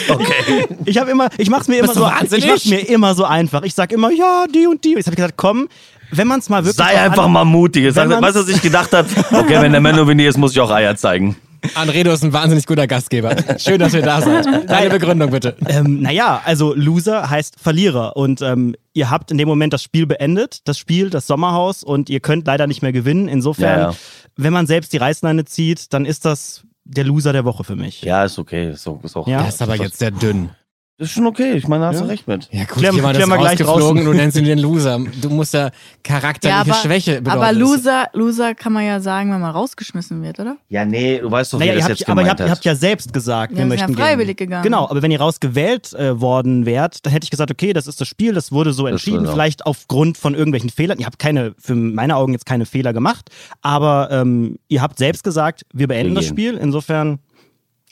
[0.09, 0.67] Okay.
[0.87, 2.47] Ich habe immer, ich mach's mir immer so, wahnsinnig?
[2.47, 3.63] ich mach's mir immer so einfach.
[3.63, 4.95] Ich sag immer, ja, die und die.
[4.95, 5.69] Jetzt habe ich gesagt, komm,
[6.11, 7.93] wenn man es mal wirklich Sei einfach mal mutig.
[7.93, 9.05] Sag, weißt du, was ich gedacht hat?
[9.31, 11.37] Okay, wenn der Menowini ist, muss ich auch Eier zeigen.
[11.75, 13.37] Anredo ist ein wahnsinnig guter Gastgeber.
[13.59, 14.47] Schön, dass ihr da seid.
[14.69, 15.57] Deine Begründung bitte.
[15.67, 20.07] Ähm, naja, also Loser heißt Verlierer und ähm, ihr habt in dem Moment das Spiel
[20.07, 23.29] beendet, das Spiel, das Sommerhaus und ihr könnt leider nicht mehr gewinnen.
[23.29, 23.97] Insofern, Ja, ja.
[24.37, 28.03] wenn man selbst die Reißleine zieht, dann ist das der Loser der Woche für mich.
[28.03, 28.71] Ja, ist okay.
[28.71, 29.43] Ist auch, ist auch Ja.
[29.43, 30.51] Das ist aber jetzt sehr dünn.
[30.99, 31.53] Ist schon okay.
[31.53, 32.03] Ich meine, da hast Ja.
[32.03, 32.49] du recht mit.
[32.51, 34.99] Ja gut, Klär- jemand klär ist mal gleich rausgeflogen, du nennst ihn den Loser.
[35.23, 35.71] Du musst ja
[36.03, 37.31] charakterliche Ja, aber, Schwäche bedeuten.
[37.39, 37.57] aber das.
[37.57, 40.57] Loser, Loser kann man ja sagen, wenn man rausgeschmissen wird, oder?
[40.69, 42.49] Ja, nee, du weißt doch, Naja, wie ihr das habt, jetzt aber ihr gemeint habt,
[42.49, 44.47] ihr habt ja selbst gesagt, Ja, wir sind ja möchten freiwillig gehen.
[44.49, 44.65] gegangen.
[44.65, 48.01] Genau, aber wenn ihr rausgewählt äh, worden wärt, dann hätte ich gesagt, okay, das ist
[48.01, 49.33] das Spiel, das wurde so Das entschieden, so.
[49.33, 50.99] vielleicht aufgrund von irgendwelchen Fehlern.
[50.99, 53.31] Ihr habt keine, für meine Augen jetzt keine Fehler gemacht,
[53.63, 56.27] aber ähm, ihr habt selbst gesagt, wir beenden Wir das.
[56.27, 56.55] Spiel.
[56.55, 57.21] Insofern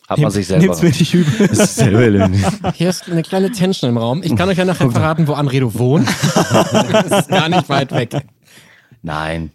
[0.09, 0.65] Hat man sich selber.
[0.65, 1.49] nimmt's mir nicht übel.
[1.49, 2.29] Das ist selber
[2.75, 4.23] Hier ist eine kleine Tension im Raum.
[4.23, 6.09] Ich kann euch ja nachher verraten, wo Anredo wohnt.
[6.93, 8.15] das ist gar nicht weit weg.
[9.03, 9.51] Nein.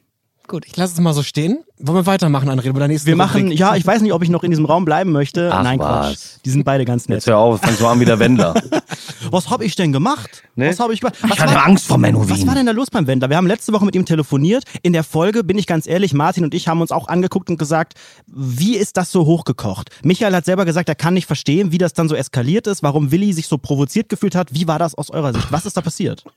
[0.51, 1.63] Gut, ich lasse es mal so stehen.
[1.79, 3.57] Wollen wir weitermachen, Anredo, bei der nächsten Wir machen, Rubrik?
[3.57, 5.49] ja, ich weiß nicht, ob ich noch in diesem Raum bleiben möchte.
[5.53, 6.07] Ach, Nein, was.
[6.09, 6.19] Quatsch.
[6.43, 7.19] Die sind beide ganz nett.
[7.19, 8.53] Jetzt hör auf, fangst du an wie der Wendler.
[9.31, 10.43] Was habe ich denn gemacht?
[10.55, 10.69] Nee.
[10.69, 11.15] Was habe ich gemacht?
[11.21, 12.53] Was Ich hatte war- Angst vor Was war Menowin.
[12.55, 13.29] denn da los beim Wendler?
[13.29, 14.63] Wir haben letzte Woche mit ihm telefoniert.
[14.81, 17.57] In der Folge, bin ich ganz ehrlich, Martin und ich haben uns auch angeguckt und
[17.57, 17.93] gesagt,
[18.27, 19.89] wie ist das so hochgekocht?
[20.03, 23.11] Michael hat selber gesagt, er kann nicht verstehen, wie das dann so eskaliert ist, warum
[23.11, 24.53] Willi sich so provoziert gefühlt hat.
[24.53, 25.49] Wie war das aus eurer Sicht?
[25.51, 26.23] Was ist da passiert?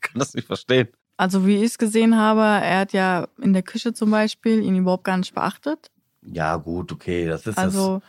[0.00, 0.88] Ich kann das nicht verstehen.
[1.18, 4.76] Also wie ich es gesehen habe, er hat ja in der Küche zum Beispiel ihn
[4.76, 5.90] überhaupt gar nicht beachtet.
[6.22, 7.26] Ja, gut, okay.
[7.26, 8.02] Das ist Also das.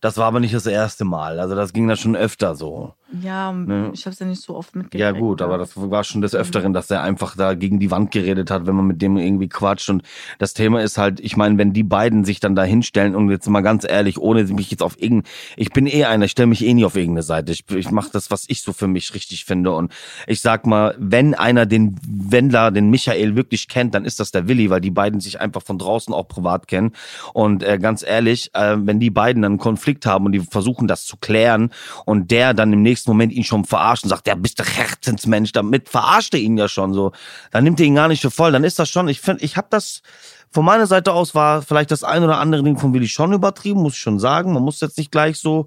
[0.00, 1.40] Das war aber nicht das erste Mal.
[1.40, 2.94] Also das ging da schon öfter so.
[3.22, 3.90] Ja, Ne.
[3.92, 5.00] ich habe es ja nicht so oft mitgekriegt.
[5.00, 8.10] Ja gut, aber das war schon des Öfteren, dass er einfach da gegen die Wand
[8.10, 9.88] geredet hat, wenn man mit dem irgendwie quatscht.
[9.90, 10.02] Und
[10.38, 13.48] das Thema ist halt, ich meine, wenn die beiden sich dann da hinstellen und jetzt
[13.48, 16.64] mal ganz ehrlich, ohne mich jetzt auf irgendein, ich bin eh einer, ich stelle mich
[16.64, 17.52] eh nie auf irgendeine Seite.
[17.52, 19.72] Ich, ich mache das, was ich so für mich richtig finde.
[19.72, 19.92] Und
[20.26, 24.48] ich sag mal, wenn einer den Wendler, den Michael wirklich kennt, dann ist das der
[24.48, 26.92] Willi, weil die beiden sich einfach von draußen auch privat kennen.
[27.32, 30.88] Und äh, ganz ehrlich, äh, wenn die beiden dann einen Konflikt haben und die versuchen
[30.88, 31.70] das zu klären
[32.04, 35.52] und der dann im nächsten Moment ihn schon verarscht und sagt, ja, bist du Herzensmensch,
[35.52, 37.12] damit verarscht er ihn ja schon so.
[37.50, 38.52] Dann nimmt er ihn gar nicht für voll.
[38.52, 40.02] Dann ist das schon, ich finde, ich habe das
[40.50, 43.82] von meiner Seite aus war vielleicht das ein oder andere Ding von Willi schon übertrieben,
[43.82, 44.54] muss ich schon sagen.
[44.54, 45.66] Man muss jetzt nicht gleich so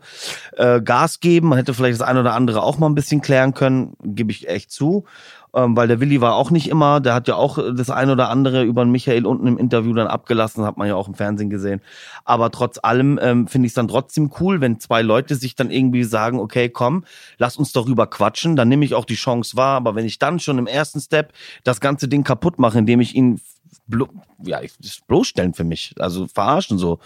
[0.53, 1.49] äh, Gas geben.
[1.49, 4.47] Man hätte vielleicht das ein oder andere auch mal ein bisschen klären können, gebe ich
[4.47, 5.05] echt zu.
[5.51, 8.29] Ähm, weil der Willi war auch nicht immer, der hat ja auch das ein oder
[8.29, 11.49] andere über den Michael unten im Interview dann abgelassen, hat man ja auch im Fernsehen
[11.49, 11.81] gesehen.
[12.23, 15.71] Aber trotz allem ähm, finde ich es dann trotzdem cool, wenn zwei Leute sich dann
[15.71, 17.03] irgendwie sagen, okay, komm,
[17.39, 19.77] lass uns darüber quatschen, dann nehme ich auch die Chance wahr.
[19.77, 21.33] Aber wenn ich dann schon im ersten Step
[21.63, 23.41] das ganze Ding kaputt mache, indem ich ihn
[24.43, 24.73] ja, ich-
[25.07, 26.99] bloßstellen für mich, also verarschen so,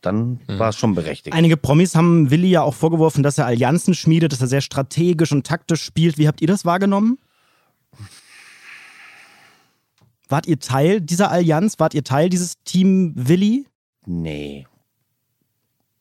[0.00, 1.34] dann war es schon berechtigt.
[1.34, 5.32] Einige Promis haben Willi ja auch vorgeworfen, dass er Allianzen schmiedet, dass er sehr strategisch
[5.32, 6.16] und taktisch spielt.
[6.16, 7.18] Wie habt ihr das wahrgenommen?
[10.28, 11.78] Wart ihr Teil dieser Allianz?
[11.78, 13.66] Wart ihr Teil dieses Team Willi?
[14.06, 14.66] Nee.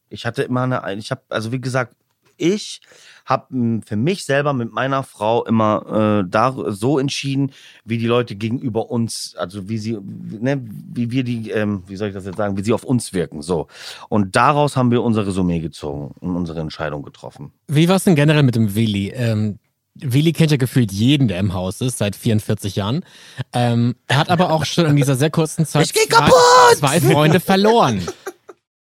[0.09, 1.95] Ich hatte immer eine, ich habe, also wie gesagt,
[2.37, 2.81] ich
[3.25, 7.51] habe für mich selber mit meiner Frau immer äh, da so entschieden,
[7.85, 12.09] wie die Leute gegenüber uns, also wie sie, ne, wie wir die, ähm, wie soll
[12.09, 13.67] ich das jetzt sagen, wie sie auf uns wirken, so.
[14.09, 17.51] Und daraus haben wir unser Resümee gezogen und unsere Entscheidung getroffen.
[17.67, 19.09] Wie war es denn generell mit dem Willi?
[19.09, 19.59] Ähm,
[19.95, 23.05] Willi kennt ja gefühlt jeden, der im Haus ist, seit 44 Jahren.
[23.53, 28.05] Ähm, er hat aber auch schon in dieser sehr kurzen Zeit zwei, zwei Freunde verloren.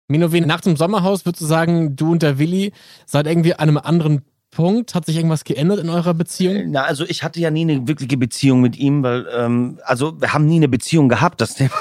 [0.07, 2.73] Minowin, nach dem Sommerhaus würdest du sagen, du und der Willi
[3.05, 4.95] seid irgendwie an einem anderen Punkt?
[4.95, 6.71] Hat sich irgendwas geändert in eurer Beziehung?
[6.71, 10.33] Na, also ich hatte ja nie eine wirkliche Beziehung mit ihm, weil, ähm, also wir
[10.33, 11.71] haben nie eine Beziehung gehabt, das Thema.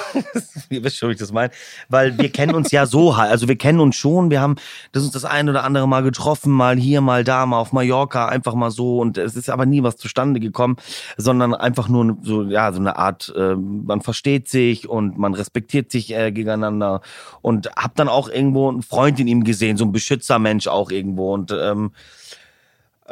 [0.70, 1.52] Ihr wisst schon, wie ich das meine.
[1.88, 4.56] Weil wir kennen uns ja so halt, also wir kennen uns schon, wir haben
[4.92, 8.26] das uns das ein oder andere Mal getroffen, mal hier, mal da, mal auf Mallorca,
[8.26, 10.76] einfach mal so und es ist aber nie was zustande gekommen,
[11.16, 15.92] sondern einfach nur so, ja, so eine Art, äh, man versteht sich und man respektiert
[15.92, 17.00] sich äh, gegeneinander
[17.42, 21.34] und hab dann auch irgendwo einen Freund in ihm gesehen, so ein Beschützermensch auch irgendwo
[21.34, 21.92] und ähm,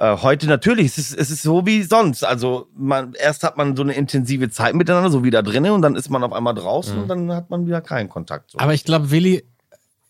[0.01, 2.25] äh, heute natürlich, es ist, es ist so wie sonst.
[2.25, 5.95] Also man, erst hat man so eine intensive Zeit miteinander, so wieder drinnen und dann
[5.95, 7.03] ist man auf einmal draußen Mhm.
[7.03, 8.51] und dann hat man wieder keinen Kontakt.
[8.51, 8.59] So.
[8.59, 9.45] Aber ich glaube, Willi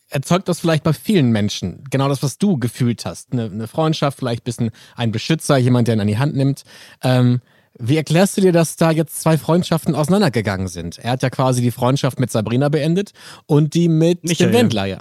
[0.09, 1.83] erzeugt das vielleicht bei vielen Menschen.
[1.89, 3.31] Genau das, was du gefühlt hast.
[3.31, 6.63] Eine, eine Freundschaft, vielleicht ein bisschen ein Beschützer, jemand, der ihn an die Hand nimmt.
[7.03, 7.41] Ähm,
[7.79, 10.99] wie erklärst du dir, dass da jetzt zwei Freundschaften auseinandergegangen sind?
[10.99, 13.11] Er hat ja quasi die Freundschaft mit Sabrina beendet
[13.45, 14.51] und die mit Michael.
[14.51, 14.99] dem Wendler, ja.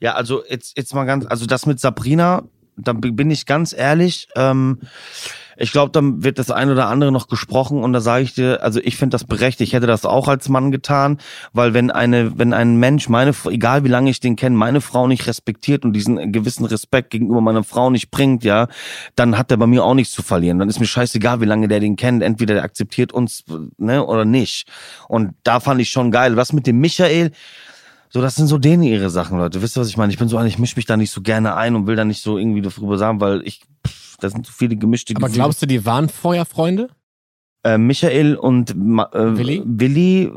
[0.00, 2.42] Ja, also jetzt, jetzt mal ganz, also das mit Sabrina,
[2.78, 4.78] da bin ich ganz ehrlich, ähm,
[5.60, 8.62] ich glaube, dann wird das ein oder andere noch gesprochen und da sage ich dir,
[8.62, 9.68] also ich finde das berechtigt.
[9.68, 11.18] Ich hätte das auch als Mann getan,
[11.52, 15.08] weil wenn eine, wenn ein Mensch meine, egal wie lange ich den kenne, meine Frau
[15.08, 18.68] nicht respektiert und diesen gewissen Respekt gegenüber meiner Frau nicht bringt, ja,
[19.16, 20.60] dann hat der bei mir auch nichts zu verlieren.
[20.60, 22.22] Dann ist mir scheißegal, wie lange der den kennt.
[22.22, 23.42] Entweder der akzeptiert uns,
[23.78, 24.68] ne, oder nicht.
[25.08, 26.36] Und da fand ich schon geil.
[26.36, 27.32] Was mit dem Michael?
[28.10, 29.60] So, das sind so denen ihre Sachen, Leute.
[29.60, 30.12] Wisst ihr, was ich meine?
[30.12, 32.04] Ich bin so einer, ich mische mich da nicht so gerne ein und will da
[32.04, 35.42] nicht so irgendwie darüber sagen, weil ich, pff, das sind so viele gemischte Aber Gefühle.
[35.44, 36.88] glaubst du, die waren vorher Freunde?
[37.64, 39.62] äh, Michael und Ma äh, Willi?
[39.66, 40.30] Willi, äh,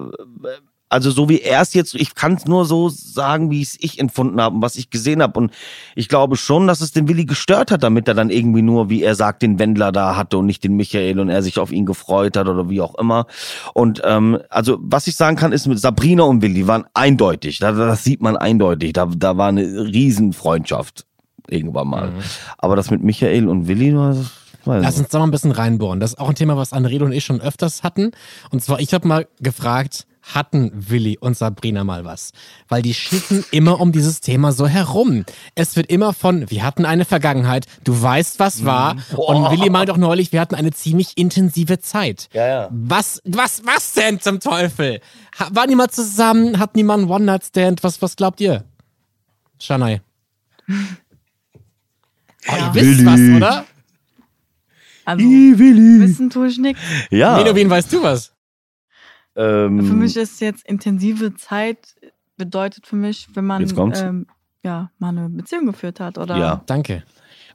[0.91, 3.99] also so wie er es jetzt, ich kann es nur so sagen, wie es ich
[3.99, 5.39] empfunden habe und was ich gesehen habe.
[5.39, 5.51] Und
[5.95, 9.01] ich glaube schon, dass es den Willi gestört hat, damit er dann irgendwie nur, wie
[9.01, 11.85] er sagt, den Wendler da hatte und nicht den Michael und er sich auf ihn
[11.85, 13.25] gefreut hat oder wie auch immer.
[13.73, 17.59] Und ähm, also was ich sagen kann, ist mit Sabrina und Willi waren eindeutig.
[17.59, 18.93] Da, das sieht man eindeutig.
[18.93, 21.05] Da, da war eine Riesenfreundschaft
[21.47, 22.11] irgendwann mal.
[22.57, 24.31] Aber das mit Michael und Willi, das
[24.65, 25.99] weiß Lass uns da mal ein bisschen reinbohren.
[25.99, 28.11] Das ist auch ein Thema, was Anredo und ich schon öfters hatten.
[28.51, 32.31] Und zwar, ich habe mal gefragt, hatten Willi und Sabrina mal was?
[32.67, 35.25] Weil die schicken immer um dieses Thema so herum.
[35.55, 38.95] Es wird immer von, wir hatten eine Vergangenheit, du weißt, was war.
[39.15, 42.29] Und Willi meint auch neulich, wir hatten eine ziemlich intensive Zeit.
[42.33, 42.67] Ja, ja.
[42.71, 45.01] Was, was, was denn zum Teufel?
[45.69, 46.59] Die mal zusammen?
[46.59, 47.83] Hatten die mal einen One-Night-Stand?
[47.83, 48.65] Was, was glaubt ihr?
[49.59, 50.01] Shanai.
[52.47, 53.65] Oh, ihr wisst was, oder?
[55.05, 55.99] Also, Willi.
[56.01, 56.81] wissen tue ich nichts.
[57.09, 57.37] Ja.
[57.37, 58.30] Menowin, weißt du was?
[59.35, 61.95] Ähm, Für mich ist jetzt intensive Zeit
[62.37, 64.27] bedeutet für mich, wenn man ähm,
[64.63, 66.63] ja, mal eine Beziehung geführt hat oder Ja.
[66.65, 67.03] Danke.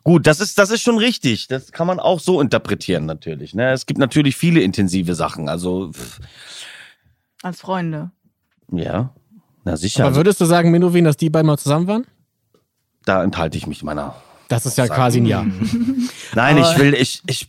[0.04, 1.48] Gut, das ist, das ist schon richtig.
[1.48, 3.54] Das kann man auch so interpretieren, natürlich.
[3.54, 3.72] Ne?
[3.72, 5.48] Es gibt natürlich viele intensive Sachen.
[5.48, 6.20] Also, pff,
[7.42, 8.12] als Freunde.
[8.70, 9.12] ja,
[9.64, 10.04] na sicher.
[10.06, 12.06] Aber würdest du sagen, Menowin, dass die beiden mal zusammen waren?
[13.04, 14.14] da enthalte ich mich meiner.
[14.48, 15.44] Das ist ja Sag- quasi ein Ja.
[16.34, 17.48] Nein, ich will, ich, ich,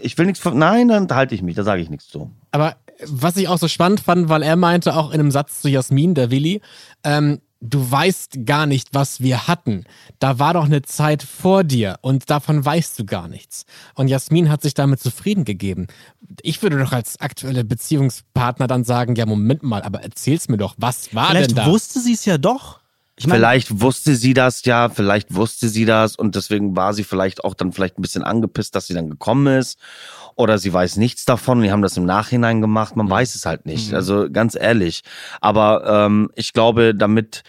[0.00, 0.58] ich will nichts von.
[0.58, 1.56] Nein, dann enthalte ich mich.
[1.56, 2.30] Da sage ich nichts zu.
[2.52, 5.68] Aber was ich auch so spannend fand, weil er meinte auch in einem Satz zu
[5.68, 6.60] Jasmin, der Willi,
[7.02, 9.84] ähm, du weißt gar nicht, was wir hatten.
[10.18, 13.64] Da war doch eine Zeit vor dir und davon weißt du gar nichts.
[13.94, 15.88] Und Jasmin hat sich damit zufrieden gegeben.
[16.42, 20.74] Ich würde doch als aktuelle Beziehungspartner dann sagen, ja, Moment mal, aber erzähl's mir doch,
[20.78, 21.66] was war Vielleicht denn da?
[21.66, 22.80] wusste sie es ja doch.
[23.16, 27.04] Ich meine, vielleicht wusste sie das ja, vielleicht wusste sie das und deswegen war sie
[27.04, 29.78] vielleicht auch dann vielleicht ein bisschen angepisst, dass sie dann gekommen ist.
[30.36, 32.96] Oder sie weiß nichts davon und die haben das im Nachhinein gemacht.
[32.96, 33.94] Man weiß es halt nicht.
[33.94, 35.02] Also ganz ehrlich.
[35.40, 37.44] Aber ähm, ich glaube, damit,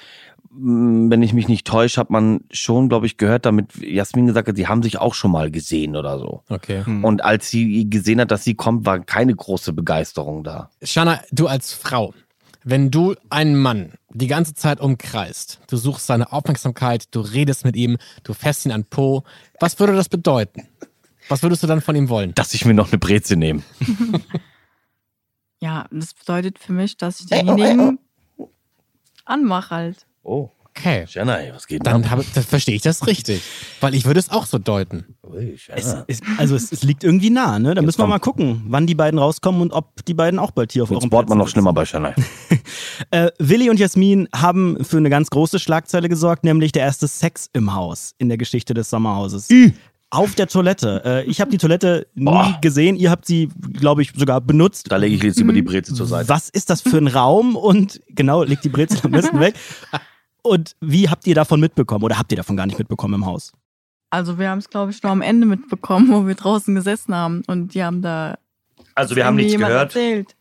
[0.52, 4.50] mh, wenn ich mich nicht täusche, hat man schon, glaube ich, gehört, damit Jasmin gesagt
[4.50, 6.44] hat, die haben sich auch schon mal gesehen oder so.
[6.48, 6.84] Okay.
[7.02, 10.70] Und als sie gesehen hat, dass sie kommt, war keine große Begeisterung da.
[10.84, 12.14] Shana, du als Frau,
[12.66, 17.76] wenn du einen Mann die ganze Zeit umkreist, du suchst seine Aufmerksamkeit, du redest mit
[17.76, 19.24] ihm, du fährst ihn an Po,
[19.60, 20.68] was würde das bedeuten?
[21.30, 22.34] Was würdest du dann von ihm wollen?
[22.36, 23.64] Dass ich mir noch eine Breze nehme.
[25.62, 27.98] Ja, das bedeutet für mich, dass ich denjenigen
[29.24, 30.06] anmache halt.
[30.22, 33.42] Oh, Okay, Jenny, was geht dann, habe, dann verstehe ich das richtig,
[33.80, 35.16] weil ich würde es auch so deuten.
[35.24, 37.76] Ui, es, es, also es, es liegt irgendwie nah, ne?
[37.76, 40.74] Da müssen wir mal gucken, wann die beiden rauskommen und ob die beiden auch bald
[40.74, 42.04] hier auf eurem bohrt man noch schlimmer sitzen.
[42.04, 42.28] bei Jenny.
[43.12, 47.50] Äh, Willi und Jasmin haben für eine ganz große Schlagzeile gesorgt, nämlich der erste Sex
[47.54, 49.50] im Haus in der Geschichte des Sommerhauses.
[50.10, 51.02] Auf der Toilette.
[51.06, 52.58] Äh, ich habe die Toilette nie Boah.
[52.62, 52.96] gesehen.
[52.96, 54.92] Ihr habt sie, glaube ich, sogar benutzt.
[54.92, 56.30] Da lege ich jetzt lieber die Breze zur Seite.
[56.30, 57.56] Was ist das für ein Raum?
[57.56, 59.56] Und genau, legt die Brezel am besten weg.
[60.46, 62.04] Und wie habt ihr davon mitbekommen?
[62.04, 63.52] Oder habt ihr davon gar nicht mitbekommen im Haus?
[64.12, 67.42] Also wir haben es, glaube ich, nur am Ende mitbekommen, wo wir draußen gesessen haben
[67.48, 68.38] und die haben da
[68.94, 69.96] Also wir haben nichts gehört.
[69.96, 70.36] erzählt.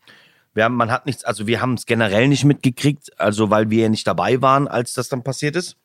[0.53, 3.81] Wir haben, man hat nichts, also wir haben es generell nicht mitgekriegt, also weil wir
[3.83, 5.75] ja nicht dabei waren, als das dann passiert ist.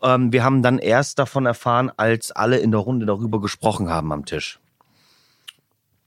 [0.00, 4.12] Ähm, wir haben dann erst davon erfahren, als alle in der Runde darüber gesprochen haben
[4.12, 4.60] am Tisch.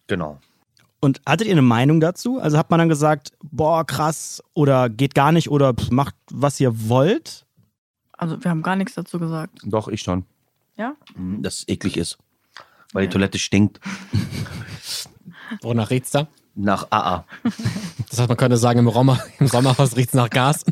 [0.08, 0.40] Genau.
[1.04, 2.40] Und hattet ihr eine Meinung dazu?
[2.40, 6.62] Also hat man dann gesagt, boah, krass, oder geht gar nicht, oder pff, macht, was
[6.62, 7.46] ihr wollt?
[8.14, 9.60] Also wir haben gar nichts dazu gesagt.
[9.66, 10.24] Doch, ich schon.
[10.78, 10.96] Ja?
[11.16, 12.18] Mhm, Dass es eklig ist.
[12.94, 13.12] Weil die Ja.
[13.12, 13.82] Toilette stinkt
[15.62, 16.28] Wonach riecht's da?
[16.56, 17.26] nach AA.
[18.10, 20.64] Das heißt, man könnte sagen, im, Sommer, im Sommerhaus riecht's nach Gas.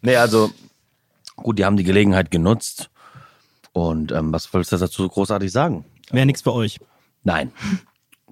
[0.00, 0.50] Nee, also
[1.36, 2.88] gut, die haben die Gelegenheit genutzt.
[3.72, 5.84] Und ähm, was wolltest du dazu großartig sagen?
[6.10, 6.78] Wäre nichts für euch.
[7.24, 7.52] Nein.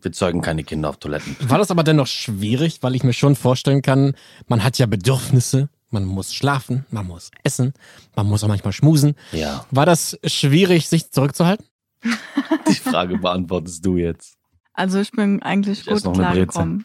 [0.00, 1.36] Wir zeugen keine Kinder auf Toiletten.
[1.40, 4.14] War das aber dennoch schwierig, weil ich mir schon vorstellen kann,
[4.48, 7.72] man hat ja Bedürfnisse, man muss schlafen, man muss essen,
[8.14, 9.14] man muss auch manchmal schmusen.
[9.32, 9.64] Ja.
[9.70, 11.66] War das schwierig, sich zurückzuhalten?
[12.68, 14.36] Die Frage beantwortest du jetzt.
[14.74, 16.84] Also ich bin eigentlich Ich gut klargekommen.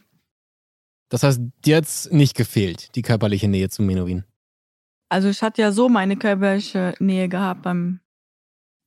[1.10, 4.24] Das heißt, dir hat's nicht gefehlt, die körperliche Nähe zu Menowin.
[5.10, 8.00] Also ich hatte ja so meine körperliche Nähe gehabt beim,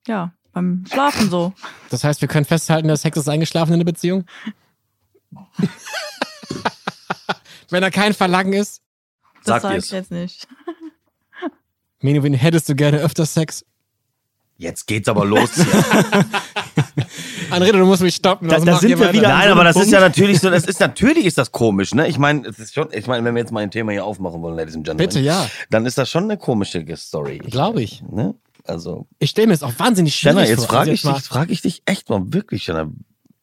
[0.06, 1.52] ja, beim Schlafen so.
[1.90, 4.24] Das heißt, wir können festhalten, der Sex ist eingeschlafen in der Beziehung?
[7.70, 8.82] Wenn da kein Verlangen ist?
[9.44, 10.46] Das Sag sag ich jetzt nicht.
[12.00, 13.64] Menowin, hättest du gerne öfter Sex?
[14.58, 15.50] Jetzt geht's aber los.
[17.50, 18.48] Anrede, du musst mich stoppen.
[18.48, 20.10] Da- da sind wir wieder- Nein, aber das ist ja Punkt.
[20.16, 22.06] natürlich so, das ist natürlich ist das komisch, ne?
[22.06, 24.40] Ich meine, es ist schon, ich meine, wenn wir jetzt mal ein Thema hier aufmachen
[24.42, 25.48] wollen, Ladies and Gentlemen, Bitte, ja.
[25.70, 27.38] dann ist das schon eine komische Story.
[27.38, 28.02] Glaube ich.
[28.02, 28.34] Ne?
[28.64, 30.68] Also, Ich stelle mir es auch wahnsinnig schwierig Jenna, jetzt vor.
[30.68, 32.90] frage Also ich mal- dich, frage ich dich echt mal wirklich, Jenna.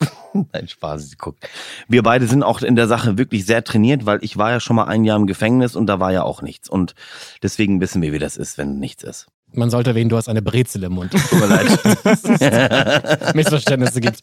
[0.33, 1.47] Nein, Spaß, sie guckt.
[1.89, 4.75] Wir beide sind auch in der Sache wirklich sehr trainiert, weil ich war ja schon
[4.77, 6.69] mal ein Jahr im Gefängnis und da war ja auch nichts.
[6.69, 6.95] Und
[7.43, 9.27] deswegen wissen wir, wie das ist, wenn nichts ist.
[9.53, 11.11] Man sollte erwähnen, du hast eine Brezel im Mund.
[11.11, 13.35] Tut mir leid.
[13.35, 14.21] Missverständnisse gibt.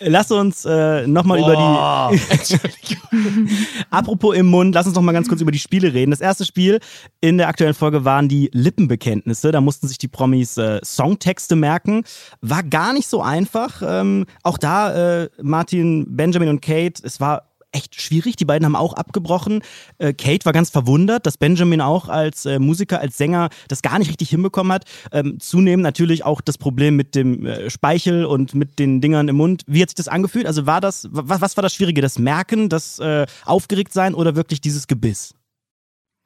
[0.00, 2.20] Lass uns äh, nochmal über die.
[2.30, 3.48] Entschuldigung.
[3.90, 6.10] Apropos im Mund, lass uns noch mal ganz kurz über die Spiele reden.
[6.10, 6.80] Das erste Spiel
[7.20, 9.52] in der aktuellen Folge waren die Lippenbekenntnisse.
[9.52, 12.02] Da mussten sich die Promis äh, Songtexte merken.
[12.40, 13.82] War gar nicht so einfach.
[13.86, 18.36] Ähm, auch da, äh, Martin, Benjamin und Kate, es war echt schwierig.
[18.36, 19.62] Die beiden haben auch abgebrochen.
[19.98, 23.98] Äh, Kate war ganz verwundert, dass Benjamin auch als äh, Musiker, als Sänger das gar
[23.98, 24.84] nicht richtig hinbekommen hat.
[25.12, 29.36] Ähm, zunehmend natürlich auch das Problem mit dem äh, Speichel und mit den Dingern im
[29.36, 29.62] Mund.
[29.66, 30.46] Wie hat sich das angefühlt?
[30.46, 32.00] Also war das, was, was war das Schwierige?
[32.00, 35.34] Das Merken, das äh, Aufgeregtsein oder wirklich dieses Gebiss?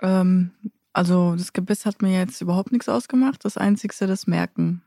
[0.02, 0.50] Ähm,
[0.92, 3.44] also das Gebiss hat mir jetzt überhaupt nichts ausgemacht.
[3.44, 4.82] Das Einzigste, das Merken.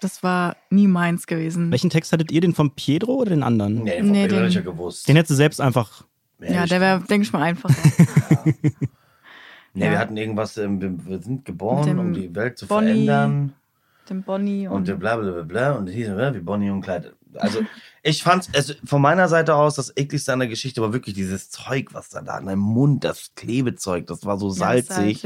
[0.00, 1.70] Das war nie meins gewesen.
[1.70, 3.82] Welchen Text hattet ihr, den von Pedro oder den anderen?
[3.84, 5.06] Nee, Nee, nee, den- den ich ja gewusst.
[5.08, 6.04] Den hättest du selbst einfach.
[6.40, 7.74] ja, der wäre, denke ich mal, einfacher.
[9.72, 9.90] Nee, Ja.
[9.92, 13.52] wir hatten irgendwas, ähm, wir, wir sind geboren, um die Welt zu Bonnie verändern.
[14.08, 17.14] Dem Bonnie Und und, bla bla bla bla und hieß äh, wie Bonnie und Clyde.
[17.36, 17.60] Also
[18.02, 21.50] ich fand's, also von meiner Seite aus, das ekligste an der Geschichte war wirklich dieses
[21.50, 25.22] Zeug, was da da in deinem Mund, das Klebezeug, das war so Ja, salzig.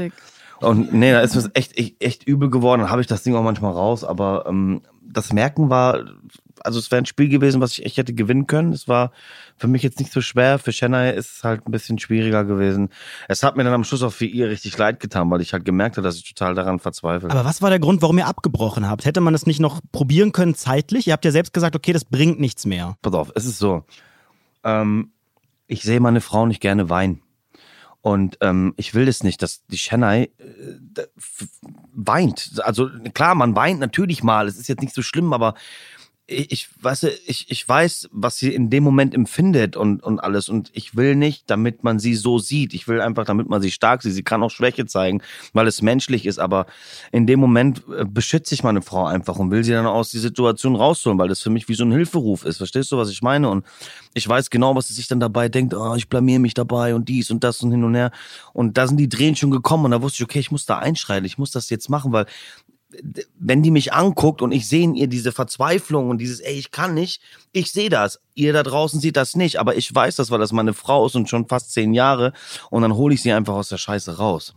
[0.59, 2.81] Und nee, da ist mir echt, echt, echt übel geworden.
[2.81, 6.05] Dann habe ich das Ding auch manchmal raus, aber ähm, das Merken war,
[6.63, 8.73] also es wäre ein Spiel gewesen, was ich echt hätte gewinnen können.
[8.73, 9.11] Es war
[9.57, 10.59] für mich jetzt nicht so schwer.
[10.59, 12.89] Für Chennai ist es halt ein bisschen schwieriger gewesen.
[13.27, 15.65] Es hat mir dann am Schluss auch für ihr richtig leid getan, weil ich halt
[15.65, 17.29] gemerkt habe, dass ich total daran verzweifle.
[17.29, 19.05] Aber was war der Grund, warum ihr abgebrochen habt?
[19.05, 21.07] Hätte man das nicht noch probieren können zeitlich?
[21.07, 22.97] Ihr habt ja selbst gesagt, okay, das bringt nichts mehr.
[23.01, 23.83] pass auf, es ist so.
[24.63, 25.11] Ähm,
[25.67, 27.21] ich sehe meine Frau nicht gerne weinen.
[28.05, 31.07] Und ähm, ich will das nicht, dass die Chennai äh,
[31.91, 32.61] weint.
[32.63, 34.47] Also klar, man weint natürlich mal.
[34.47, 35.55] Es ist jetzt nicht so schlimm, aber
[36.27, 40.49] ich, weiß, ich, ich weiß, was sie in dem Moment empfindet und, und alles.
[40.49, 42.73] Und ich will nicht, damit man sie so sieht.
[42.73, 44.13] Ich will einfach, damit man sie stark sieht.
[44.13, 45.21] Sie kann auch Schwäche zeigen,
[45.53, 46.39] weil es menschlich ist.
[46.39, 46.65] Aber
[47.11, 50.21] in dem Moment äh, beschütze ich meine Frau einfach und will sie dann aus der
[50.21, 52.57] Situation rausholen, weil das für mich wie so ein Hilferuf ist.
[52.57, 53.47] Verstehst du, was ich meine?
[53.47, 53.63] Und
[54.15, 55.75] ich weiß genau, was sie sich dann dabei denkt.
[55.75, 58.09] Oh, ich blamier mich dabei und dies und das und hin und her.
[58.51, 60.79] Und da sind die Tränen schon gekommen und da wusste ich, okay, ich muss da
[60.79, 61.25] einschreiten.
[61.25, 62.25] Ich muss das jetzt machen, weil
[63.39, 66.71] wenn die mich anguckt und ich sehe in ihr diese Verzweiflung und dieses, ey, ich
[66.71, 67.21] kann nicht,
[67.51, 68.19] ich sehe das.
[68.33, 71.15] Ihr da draußen seht das nicht, aber ich weiß das, weil das meine Frau ist
[71.15, 72.33] und schon fast zehn Jahre
[72.69, 74.55] und dann hole ich sie einfach aus der Scheiße raus.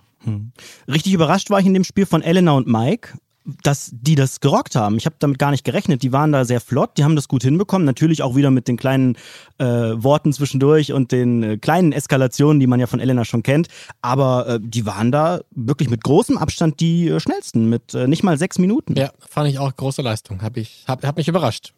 [0.87, 3.19] Richtig überrascht war ich in dem Spiel von Elena und Mike,
[3.63, 4.97] dass die das gerockt haben.
[4.97, 6.03] Ich habe damit gar nicht gerechnet.
[6.03, 7.85] Die waren da sehr flott, die haben das gut hinbekommen.
[7.85, 9.17] Natürlich auch wieder mit den kleinen
[9.59, 13.69] äh, Worten zwischendurch und den äh, kleinen Eskalationen, die man ja von Elena schon kennt.
[14.03, 18.23] Aber äh, die waren da wirklich mit großem Abstand die äh, schnellsten, mit äh, nicht
[18.23, 18.95] mal sechs Minuten.
[18.97, 20.43] Ja, fand ich auch große Leistung.
[20.43, 21.73] Hab ich, hab, hab mich überrascht.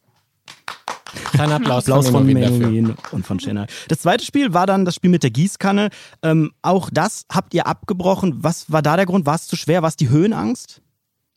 [1.32, 2.50] Kleiner Applaus, Applaus von dafür.
[2.50, 3.66] Menowin und von Chennai.
[3.88, 5.90] Das zweite Spiel war dann das Spiel mit der Gießkanne.
[6.22, 8.34] Ähm, auch das habt ihr abgebrochen.
[8.38, 9.26] Was war da der Grund?
[9.26, 9.82] War es zu schwer?
[9.82, 10.82] War es die Höhenangst?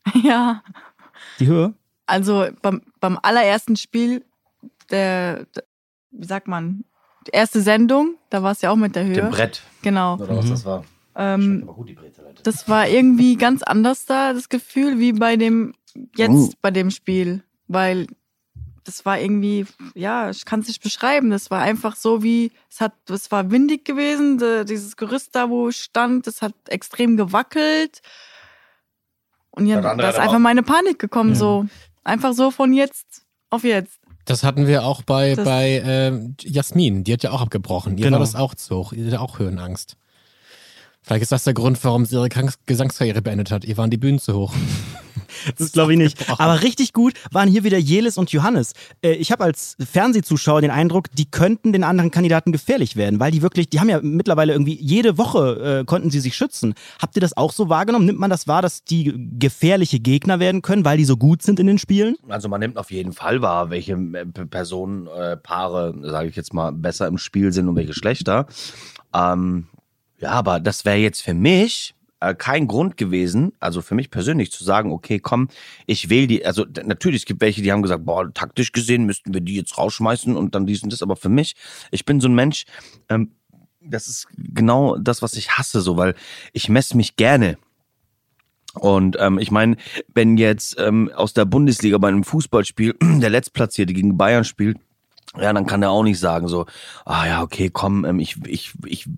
[0.22, 0.62] Ja,
[1.40, 1.74] Die Höhe?
[2.06, 4.24] also beim, beim allerersten Spiel,
[4.90, 5.46] der,
[6.10, 6.84] wie sagt man,
[7.26, 9.14] die erste Sendung, da war es ja auch mit der Höhe.
[9.14, 9.62] Dem Brett.
[9.82, 10.16] Genau.
[10.16, 10.84] Oder was das war.
[11.16, 12.42] Ähm, Aber gut, Alter.
[12.42, 15.74] das war irgendwie ganz anders da, das Gefühl, wie bei dem,
[16.16, 16.50] jetzt Oh.
[16.60, 17.42] bei dem Spiel.
[17.66, 18.06] Weil
[18.84, 21.30] das war irgendwie, ja, ich kann es nicht beschreiben.
[21.30, 25.70] Das war einfach so wie, es hat, es war windig gewesen, dieses Gerüst da, wo
[25.70, 28.02] ich stand, das hat extrem gewackelt.
[29.56, 31.36] Und ja, da ist aber einfach meine Panik gekommen, Ja.
[31.36, 31.66] so.
[32.02, 33.98] Einfach so von jetzt auf jetzt.
[34.24, 37.04] Das hatten wir auch bei, Das- bei ähm, Jasmin.
[37.04, 37.96] Die hat ja auch abgebrochen.
[37.98, 38.14] Ihr Genau.
[38.18, 38.92] war das auch zu hoch.
[38.92, 39.96] Ihr hatte auch Höhenangst.
[41.02, 42.28] Vielleicht ist das der Grund, warum sie ihre
[42.66, 43.64] Gesangskarriere beendet hat.
[43.64, 44.52] Ihr waren die Bühnen zu hoch.
[45.58, 46.30] Das glaube ich nicht.
[46.38, 48.72] Aber richtig gut waren hier wieder Jelis und Johannes.
[49.02, 53.30] Äh, Ich habe als Fernsehzuschauer den Eindruck, die könnten den anderen Kandidaten gefährlich werden, weil
[53.30, 56.74] die wirklich, die haben ja mittlerweile irgendwie jede Woche äh, konnten sie sich schützen.
[57.00, 58.06] Habt ihr das auch so wahrgenommen?
[58.06, 61.60] Nimmt man das wahr, dass die gefährliche Gegner werden können, weil die so gut sind
[61.60, 62.16] in den Spielen?
[62.28, 66.54] Also man nimmt auf jeden Fall wahr, welche äh, Personen, äh, Paare, sage ich jetzt
[66.54, 68.46] mal, besser im Spiel sind und welche schlechter.
[69.14, 69.66] Ähm,
[70.18, 71.94] ja, aber das wäre jetzt für mich
[72.30, 75.48] äh, kein Grund gewesen, also für mich persönlich zu sagen, okay, komm,
[75.86, 76.44] ich wähle die.
[76.44, 79.78] Also natürlich, es gibt welche, die haben gesagt, boah, taktisch gesehen müssten wir die jetzt
[79.78, 81.02] rausschmeißen und dann dies und das.
[81.02, 81.54] Aber für mich,
[81.90, 82.64] ich bin so ein Mensch,
[83.08, 83.32] ähm,
[83.80, 86.14] das ist genau das, was ich hasse, so, weil
[86.52, 87.58] ich messe mich gerne
[88.74, 89.76] und ähm, ich meine,
[90.14, 94.78] wenn jetzt ähm, aus der Bundesliga bei einem Fußballspiel der Letztplatzierte gegen Bayern spielt,
[95.40, 96.66] ja, dann kann er auch nicht sagen so,
[97.04, 99.08] ah ja, okay, komm, ähm, ich, ich, ich,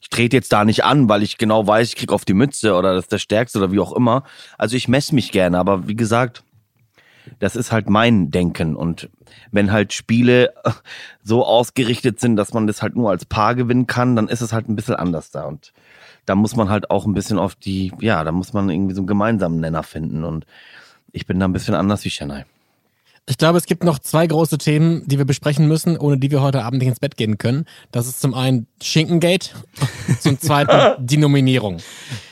[0.00, 2.74] ich trete jetzt da nicht an, weil ich genau weiß, ich krieg auf die Mütze
[2.74, 4.24] oder das ist der Stärkste oder wie auch immer.
[4.58, 6.44] Also ich messe mich gerne, aber wie gesagt,
[7.38, 8.76] das ist halt mein Denken.
[8.76, 9.10] Und
[9.50, 10.54] wenn halt Spiele
[11.22, 14.52] so ausgerichtet sind, dass man das halt nur als Paar gewinnen kann, dann ist es
[14.52, 15.44] halt ein bisschen anders da.
[15.44, 15.72] Und
[16.26, 19.00] da muss man halt auch ein bisschen auf die, ja, da muss man irgendwie so
[19.00, 20.24] einen gemeinsamen Nenner finden.
[20.24, 20.46] Und
[21.12, 22.44] ich bin da ein bisschen anders wie Chennai.
[23.26, 26.42] Ich glaube, es gibt noch zwei große Themen, die wir besprechen müssen, ohne die wir
[26.42, 27.64] heute Abend nicht ins Bett gehen können.
[27.90, 29.48] Das ist zum einen Schinkengate,
[30.20, 31.78] zum zweiten die Nominierung.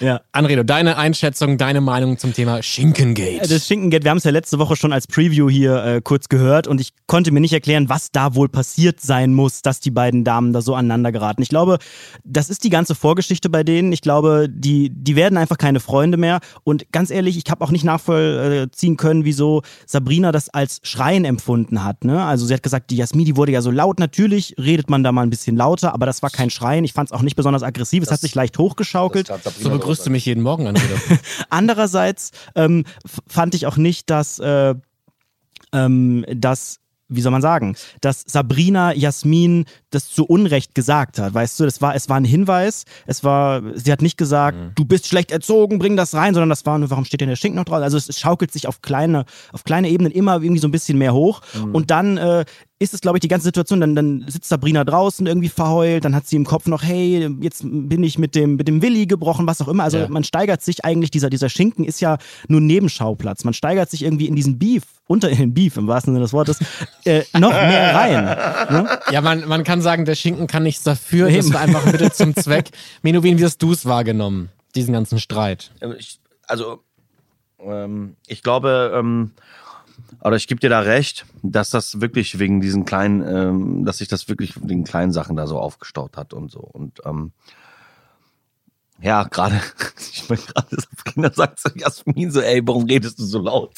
[0.01, 0.21] Ja.
[0.33, 3.41] Anredo, deine Einschätzung, deine Meinung zum Thema Schinkengate.
[3.41, 6.29] Äh, Das Schinkengate, wir haben es ja letzte Woche schon als Preview hier äh, kurz
[6.29, 9.91] gehört und ich konnte mir nicht erklären, was da wohl passiert sein muss, dass die
[9.91, 11.41] beiden Damen da so aneinander geraten.
[11.41, 11.79] Ich glaube,
[12.23, 13.93] das ist die ganze Vorgeschichte bei denen.
[13.93, 16.41] Ich glaube, die, die werden einfach keine Freunde mehr.
[16.65, 21.85] Und ganz ehrlich, ich habe auch nicht nachvollziehen können, wieso Sabrina das als Schreien empfunden
[21.85, 22.05] hat.
[22.05, 22.25] Ne?
[22.25, 24.01] Also sie hat gesagt, die Jasmin, die wurde ja so laut.
[24.01, 26.85] Natürlich redet man da mal ein bisschen lauter, aber das war kein Schreien.
[26.85, 28.03] Ich fand es auch nicht besonders aggressiv.
[28.03, 29.33] Es hat sich leicht hochgeschaukelt.
[29.61, 30.95] so begrüßt du mich jeden Morgen, Anredo.
[31.51, 32.85] Andererseits ähm,
[33.29, 34.75] fand ich auch nicht, dass, äh,
[35.73, 36.82] ähm, dass
[37.15, 41.35] wie soll man sagen, dass Sabrina Jasmin das zu Unrecht gesagt hat.
[41.35, 42.85] Weißt du, das war, es war ein Hinweis.
[43.07, 46.65] Es war, sie hat nicht gesagt, du bist schlecht erzogen, bring das rein, sondern das
[46.67, 47.83] war nur, warum steht denn der Schinken noch drauf?
[47.83, 50.99] Also es, es schaukelt sich auf kleine, auf kleine Ebenen immer irgendwie so ein bisschen
[50.99, 51.43] mehr hoch.
[51.73, 52.45] Und dann äh,
[52.83, 56.15] ist es, glaube ich, die ganze Situation, dann, dann sitzt Sabrina draußen irgendwie verheult, dann
[56.15, 59.47] hat sie im Kopf noch, hey, jetzt bin ich mit dem, mit dem Willi gebrochen,
[59.47, 59.85] was auch immer.
[59.85, 60.09] Also Ja.
[60.09, 62.19] man steigert sich eigentlich, dieser, dieser Schinken ist ja
[62.49, 63.45] nur ein Nebenschauplatz.
[63.45, 66.33] Man steigert sich irgendwie in diesen Beef, unter in den Beef im wahrsten Sinne des
[66.33, 66.59] Wortes,
[67.05, 68.25] äh, noch mehr rein.
[68.25, 68.99] Ne?
[69.11, 71.27] Ja, man, man kann sagen, der Schinken kann nichts dafür.
[71.31, 71.55] Das Eben.
[71.55, 72.71] war einfach ein Mittel zum Zweck.
[73.03, 75.71] Menowin, wie hast du es wahrgenommen, diesen ganzen Streit?
[75.81, 76.19] Ähm, Ich,
[76.49, 76.81] also,
[77.65, 79.31] ähm, ich glaube, ähm,
[80.25, 84.09] oder ich gebe dir da recht, dass das wirklich wegen diesen kleinen, ähm, dass sich
[84.09, 86.61] das wirklich wegen kleinen Sachen da so aufgestaut hat und so.
[86.61, 87.33] Und ähm,
[89.01, 89.61] ja, gerade,
[90.13, 93.73] ich meine, gerade Sabrina sagt so, Jasmin so, ey, warum redest du so laut?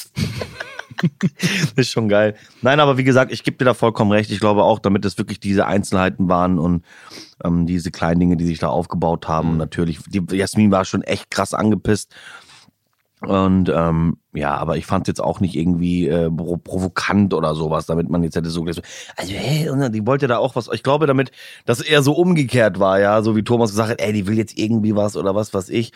[1.01, 2.37] das ist schon geil.
[2.63, 4.31] Nein, aber wie gesagt, ich gebe dir da vollkommen recht.
[4.31, 6.85] Ich glaube auch, damit es wirklich diese Einzelheiten waren und
[7.43, 9.51] ähm, diese kleinen Dinge, die sich da aufgebaut haben.
[9.51, 12.15] Und natürlich, die Jasmin war schon echt krass angepisst.
[13.27, 17.87] Und ähm, ja, aber ich fand jetzt auch nicht irgendwie äh, pro provokant oder sowas,
[17.87, 20.69] damit man jetzt hätte so gesagt, also hey, die wollte da auch was.
[20.73, 21.31] Ich glaube damit,
[21.65, 24.59] dass er so umgekehrt war, ja, so wie Thomas gesagt hat, ey, die will jetzt
[24.59, 25.93] irgendwie was oder was, was ich.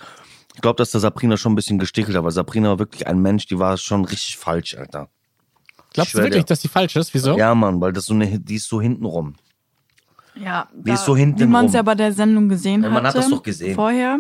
[0.54, 3.20] Ich glaube, dass der Sabrina schon ein bisschen gestickelt hat, weil Sabrina war wirklich ein
[3.20, 5.08] Mensch, die war schon richtig falsch, Alter.
[5.92, 6.48] Glaubst du wirklich, dir.
[6.48, 7.14] dass die falsch ist?
[7.14, 7.36] Wieso?
[7.36, 9.36] Ja, Mann, weil das so eine, die ist so hintenrum.
[10.34, 13.06] Ja, Die ist so hinten wie man es ja bei der Sendung gesehen Ja, man
[13.06, 13.74] hat das doch gesehen.
[13.74, 14.18] Vorher,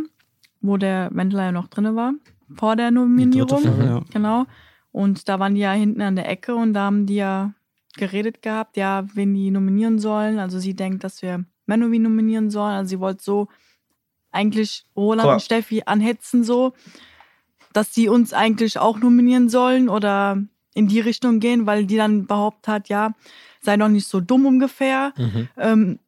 [0.60, 2.12] wo der Wendler ja noch drinne war,
[2.56, 3.62] vor der Nominierung.
[3.62, 4.04] Folge, ja.
[4.12, 4.46] Genau.
[4.92, 7.52] Und da waren die ja hinten an der Ecke und da haben die ja
[7.96, 10.38] geredet gehabt, ja, wen die nominieren sollen.
[10.38, 12.74] Also sie denkt, dass wir Menowin nominieren sollen.
[12.74, 13.48] Also sie wollte so
[14.30, 15.34] eigentlich Roland mal.
[15.34, 16.72] und Steffi anhetzen so,
[17.72, 20.42] dass sie uns eigentlich auch nominieren sollen oder
[20.74, 23.14] in die Richtung gehen, weil die dann behauptet hat, ja,
[23.60, 25.12] sei doch nicht so dumm ungefähr.
[25.16, 25.48] Mhm.
[25.56, 25.98] Ähm,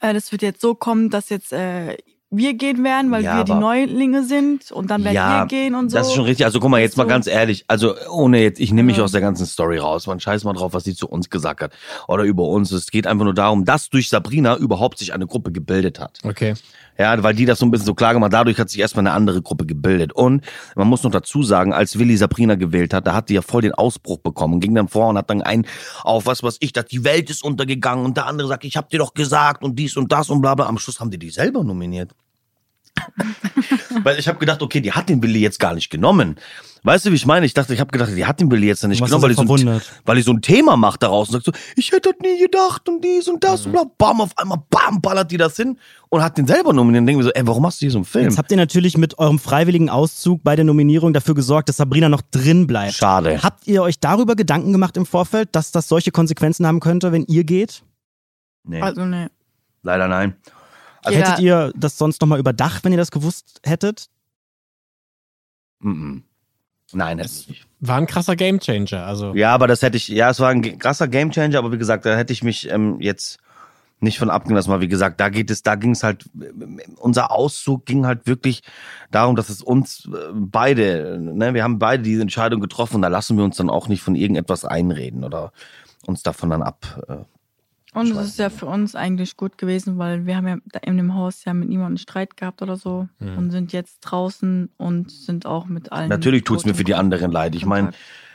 [0.00, 1.96] äh, das wird jetzt so kommen, dass jetzt äh,
[2.30, 5.74] wir gehen werden, weil Ja, wir die Neulinge sind und dann werden Ja, wir gehen
[5.74, 5.96] und so.
[5.96, 6.44] Das ist schon richtig.
[6.44, 7.64] Also guck mal, jetzt mal ganz ehrlich.
[7.68, 9.04] Also ohne jetzt, ich nehme mich Ja.
[9.04, 10.06] aus der ganzen Story raus.
[10.06, 11.72] Man scheiß mal drauf, was sie zu uns gesagt hat.
[12.06, 12.70] Oder über uns.
[12.70, 16.18] Es geht einfach nur darum, dass durch Sabrina überhaupt sich eine Gruppe gebildet hat.
[16.22, 16.54] Okay.
[16.98, 18.32] Ja, weil die das so ein bisschen so klar gemacht.
[18.32, 20.12] Dadurch hat sich erstmal eine andere Gruppe gebildet.
[20.12, 20.42] Und
[20.74, 23.62] man muss noch dazu sagen, als Willi Sabrina gewählt hat, da hat die ja voll
[23.62, 24.58] den Ausbruch bekommen.
[24.60, 25.64] Ging dann vor und hat dann einen
[26.02, 28.90] auf was was ich, dass die Welt ist untergegangen und der andere sagt, ich hab
[28.90, 30.66] dir doch gesagt und dies und das und bla bla.
[30.66, 32.10] Am Schluss haben die die selber nominiert.
[34.02, 36.36] Weil ich habe gedacht, okay, die hat den Willi jetzt gar nicht genommen.
[36.84, 37.44] Weißt du, wie ich meine?
[37.44, 39.42] Ich dachte, ich habe gedacht, die hat den Willi jetzt nicht genommen, weil die, so
[39.42, 42.40] ein, weil die so ein Thema macht daraus und sagt so, ich hätte das nie
[42.40, 45.78] gedacht und dies und das und bla, bam, auf einmal, bam, ballert die das hin
[46.08, 47.02] und hat den selber nominiert.
[47.02, 48.24] Und denken wir so, ey, warum machst du hier so einen Film?
[48.24, 52.08] Jetzt habt ihr natürlich mit eurem freiwilligen Auszug bei der Nominierung dafür gesorgt, dass Sabrina
[52.08, 52.94] noch drin bleibt.
[52.94, 53.42] Schade.
[53.42, 57.24] Habt ihr euch darüber Gedanken gemacht im Vorfeld, dass das solche Konsequenzen haben könnte, wenn
[57.24, 57.82] ihr geht?
[58.64, 59.30] Nee, also ne.
[59.82, 60.36] leider nein.
[61.02, 64.08] Also Hättet ihr das sonst nochmal überdacht, wenn ihr das gewusst hättet?
[65.82, 66.22] Mm-mm.
[66.92, 67.66] Nein, hätte ich nicht.
[67.80, 69.04] War ein krasser Gamechanger.
[69.04, 72.06] Also Ja, aber das hätte ich, ja, es war ein krasser Gamechanger, aber wie gesagt,
[72.06, 73.38] da hätte ich mich ähm, jetzt
[74.00, 76.30] nicht von abgehen lassen, weil wie gesagt, da geht es, da ging es halt,
[76.96, 78.62] unser Auszug ging halt wirklich
[79.10, 83.36] darum, dass es uns äh, beide, ne, wir haben beide diese Entscheidung getroffen, da lassen
[83.36, 85.52] wir uns dann auch nicht von irgendetwas einreden oder
[86.06, 87.04] uns davon dann ab.
[87.08, 87.37] Äh,
[87.94, 91.14] Und es ist ja für uns eigentlich gut gewesen, weil wir haben ja in dem
[91.14, 93.38] Haus ja mit niemandem Streit gehabt oder so Mhm.
[93.38, 96.08] und sind jetzt draußen und sind auch mit allen.
[96.08, 97.54] Natürlich tut's mir gut für die anderen leid.
[97.54, 97.92] Ich meine,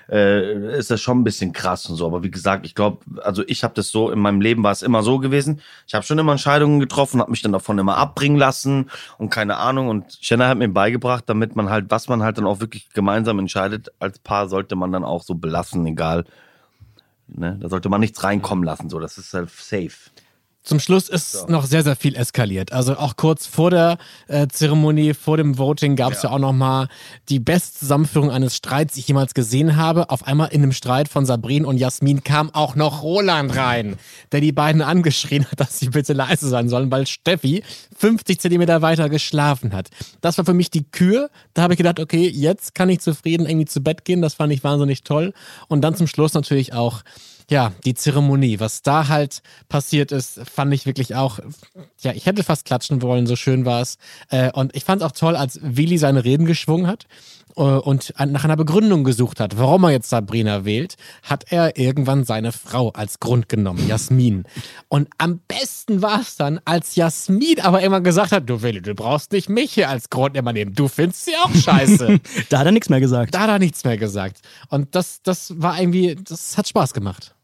[0.10, 2.06] äh, ist das schon ein bisschen krass und so.
[2.06, 4.82] Aber wie gesagt, ich glaube, also ich habe das so, in meinem Leben war es
[4.82, 5.62] immer so gewesen.
[5.88, 9.58] Ich habe schon immer Entscheidungen getroffen, habe mich dann davon immer abbringen lassen und keine
[9.58, 9.88] Ahnung.
[9.88, 13.39] Und Shanna hat mir beigebracht, damit man halt, was man halt dann auch wirklich gemeinsam
[13.39, 16.26] entscheidet, als Paar sollte man dann auch so belassen, egal.
[17.28, 17.57] Ne?
[17.59, 18.99] Da sollte man nichts reinkommen lassen, so.
[18.99, 20.11] Das ist halt safe.
[20.64, 22.72] Zum Schluss ist noch sehr, sehr viel eskaliert.
[22.72, 23.97] Also auch kurz vor der
[24.28, 26.30] äh, Zeremonie, vor dem Voting gab es ja.
[26.30, 26.88] auch noch mal
[27.28, 30.09] die beste Zusammenführung eines Streits, die ich jemals gesehen habe.
[30.09, 33.97] Auf einmal in einem Streit von Sabrin und Jasmin kam auch noch Roland rein,
[34.32, 37.61] der die beiden angeschrien hat, dass sie bitte leise sein sollen, weil Steffi
[37.97, 39.89] 50 Zentimeter weiter geschlafen hat.
[40.22, 41.30] Das war für mich die Kür.
[41.53, 44.22] Da habe ich gedacht, okay, jetzt kann ich zufrieden irgendwie zu Bett gehen.
[44.22, 45.34] Das fand ich wahnsinnig toll.
[45.68, 47.03] Und dann zum Schluss natürlich auch
[47.50, 51.39] ja, die Zeremonie, was da halt passiert ist, fand ich wirklich auch,
[52.02, 53.98] ja, ich hätte fast klatschen wollen, so schön war es.
[54.30, 57.06] Äh, und ich fand es auch toll, als Willi seine Reden geschwungen hat
[57.62, 62.24] und an, nach einer Begründung gesucht hat, warum er jetzt Sabrina wählt, hat er irgendwann
[62.24, 64.43] seine Frau als Grund genommen, Jasmin.
[64.88, 68.95] Und am besten war es dann, als Jasmin aber immer gesagt hat, du Willi, du
[68.95, 72.20] brauchst nicht mich hier als Grund immer nehmen, du findest sie auch scheiße.
[72.49, 73.34] Da hat er nichts mehr gesagt.
[73.34, 74.41] da hat er nichts mehr gesagt.
[74.70, 77.36] Und das, das war irgendwie, das hat Spaß gemacht.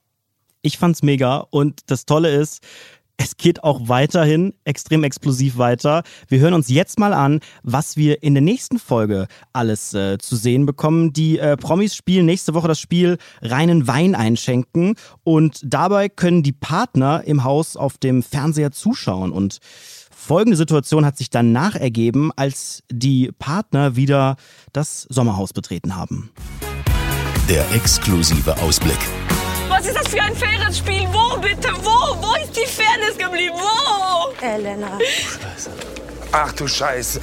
[0.61, 2.61] Ich fand's mega und das Tolle ist,
[3.21, 6.03] es geht auch weiterhin extrem explosiv weiter.
[6.29, 10.37] Wir hören uns jetzt mal an, was wir in der nächsten Folge alles äh, zu
[10.37, 11.11] sehen bekommen.
[11.11, 16.53] Die äh, Promis spielen nächste Woche das Spiel reinen Wein einschenken und dabei können die
[16.53, 19.59] Partner im Haus auf dem Fernseher zuschauen und
[20.21, 24.35] Folgende Situation hat sich danach ergeben, als die Partner wieder
[24.73, 26.29] das Sommerhaus betreten haben.
[27.47, 28.99] Der exklusive Ausblick.
[29.69, 31.07] Was ist das für ein faires Spiel?
[31.11, 31.69] Wo bitte?
[31.83, 32.17] Wo?
[32.21, 33.55] Wo ist die Fairness geblieben?
[33.55, 34.45] Wo?
[34.45, 34.97] Elena.
[36.31, 37.21] Ach du Scheiße.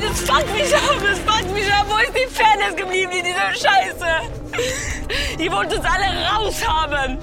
[0.00, 1.86] Es fuckt mich ab, es fuckt mich ab.
[1.88, 4.47] Wo ist die Fairness geblieben in dieser Scheiße?
[5.38, 7.18] Ihr wollt uns alle raushaben.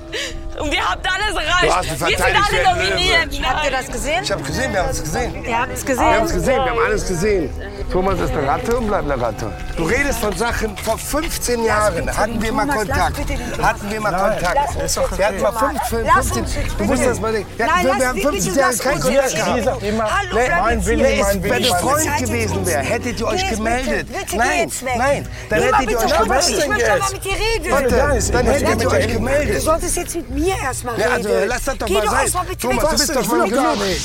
[0.59, 1.91] Und ihr habt alles erreicht.
[1.91, 3.45] mich Wir sind alle nominiert.
[3.45, 4.23] Habt ihr das gesehen?
[4.23, 5.43] Ich hab gesehen, wir haben es gesehen.
[5.43, 6.39] Ihr habt es Wir haben es gesehen?
[6.39, 7.49] gesehen, wir haben alles gesehen.
[7.91, 9.51] Thomas ist eine Ratte und bleibt eine Ratte.
[9.75, 13.19] Du redest von Sachen, vor 15 Jahren hatten wir mal Kontakt.
[13.61, 15.17] Hatten wir mal Kontakt.
[15.17, 15.87] Wir hatten mal Thomas.
[15.89, 17.51] 15, Lass 15 uns du musst das mal denken.
[17.57, 19.01] Wir, haben bitte, 15 lass Jahre keinen.
[19.01, 19.81] Kontakt gehabt.
[19.81, 21.43] Wenn jetzt es hier.
[21.43, 24.07] wenn Bitte, Freund gewesen wäre, hättet ihr euch gemeldet.
[24.35, 27.14] Nein, nein, dann hättet ihr euch gemeldet.
[27.17, 27.71] Ich mal mit dir reden.
[27.93, 29.61] Warte, dann hättet ihr euch Du gemeldet.
[29.61, 31.27] solltest jetzt mit mir erstmal Ja, reden.
[31.27, 32.21] also lass das doch Geh mal doch sein.
[32.23, 34.01] erstmal bitte Thomas, du bist doch schon gar nicht.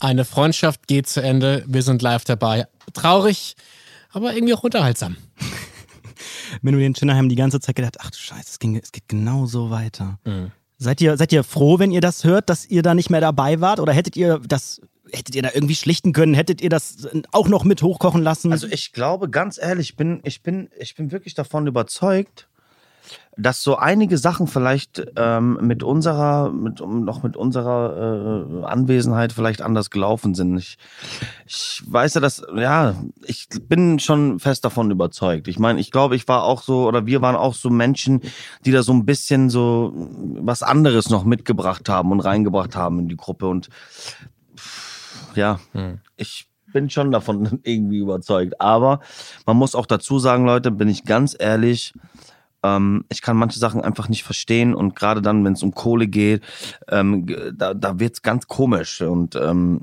[0.00, 1.64] Eine Freundschaft geht zu Ende.
[1.66, 2.66] Wir sind live dabei.
[2.94, 3.56] Traurig,
[4.12, 5.16] aber irgendwie auch unterhaltsam.
[6.62, 9.08] Menu und Chinna haben die ganze Zeit gedacht, ach du Scheiße, es, ging, es geht
[9.08, 10.18] genau so weiter.
[10.78, 13.60] Seid, ihr, seid ihr froh, wenn ihr das hört, dass ihr da nicht mehr dabei
[13.60, 13.80] wart?
[13.80, 14.80] Oder hättet ihr das,
[15.12, 16.34] hättet ihr da irgendwie schlichten können?
[16.34, 18.52] Hättet ihr das auch noch mit hochkochen lassen?
[18.52, 22.48] Also ich glaube, ganz ehrlich, ich bin, ich bin, ich bin wirklich davon überzeugt,
[23.36, 29.62] dass so einige Sachen vielleicht ähm, mit unserer, mit, noch mit unserer äh, Anwesenheit vielleicht
[29.62, 30.58] anders gelaufen sind.
[30.58, 30.76] Ich,
[31.46, 35.46] ich weiß ja, dass, ja, ich bin schon fest davon überzeugt.
[35.46, 38.22] Ich meine, ich glaube, ich war auch so, oder wir waren auch so Menschen,
[38.64, 39.92] die da so ein bisschen so
[40.40, 43.68] was anderes noch mitgebracht haben und reingebracht haben in die Gruppe und
[45.38, 45.58] ja,
[46.16, 48.60] ich bin schon davon irgendwie überzeugt.
[48.60, 49.00] Aber
[49.46, 51.92] man muss auch dazu sagen, Leute, bin ich ganz ehrlich,
[52.62, 56.08] ähm, ich kann manche Sachen einfach nicht verstehen und gerade dann, wenn es um Kohle
[56.08, 56.42] geht,
[56.88, 59.82] ähm, da, da wird's ganz komisch und ähm,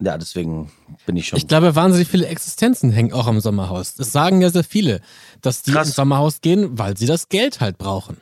[0.00, 0.70] ja, deswegen
[1.06, 1.36] bin ich schon.
[1.36, 3.94] Ich glaube, wahnsinnig viele Existenzen hängen auch am Sommerhaus.
[3.94, 5.00] Das sagen ja sehr viele,
[5.42, 5.88] dass die Krass.
[5.88, 8.16] ins Sommerhaus gehen, weil sie das Geld halt brauchen.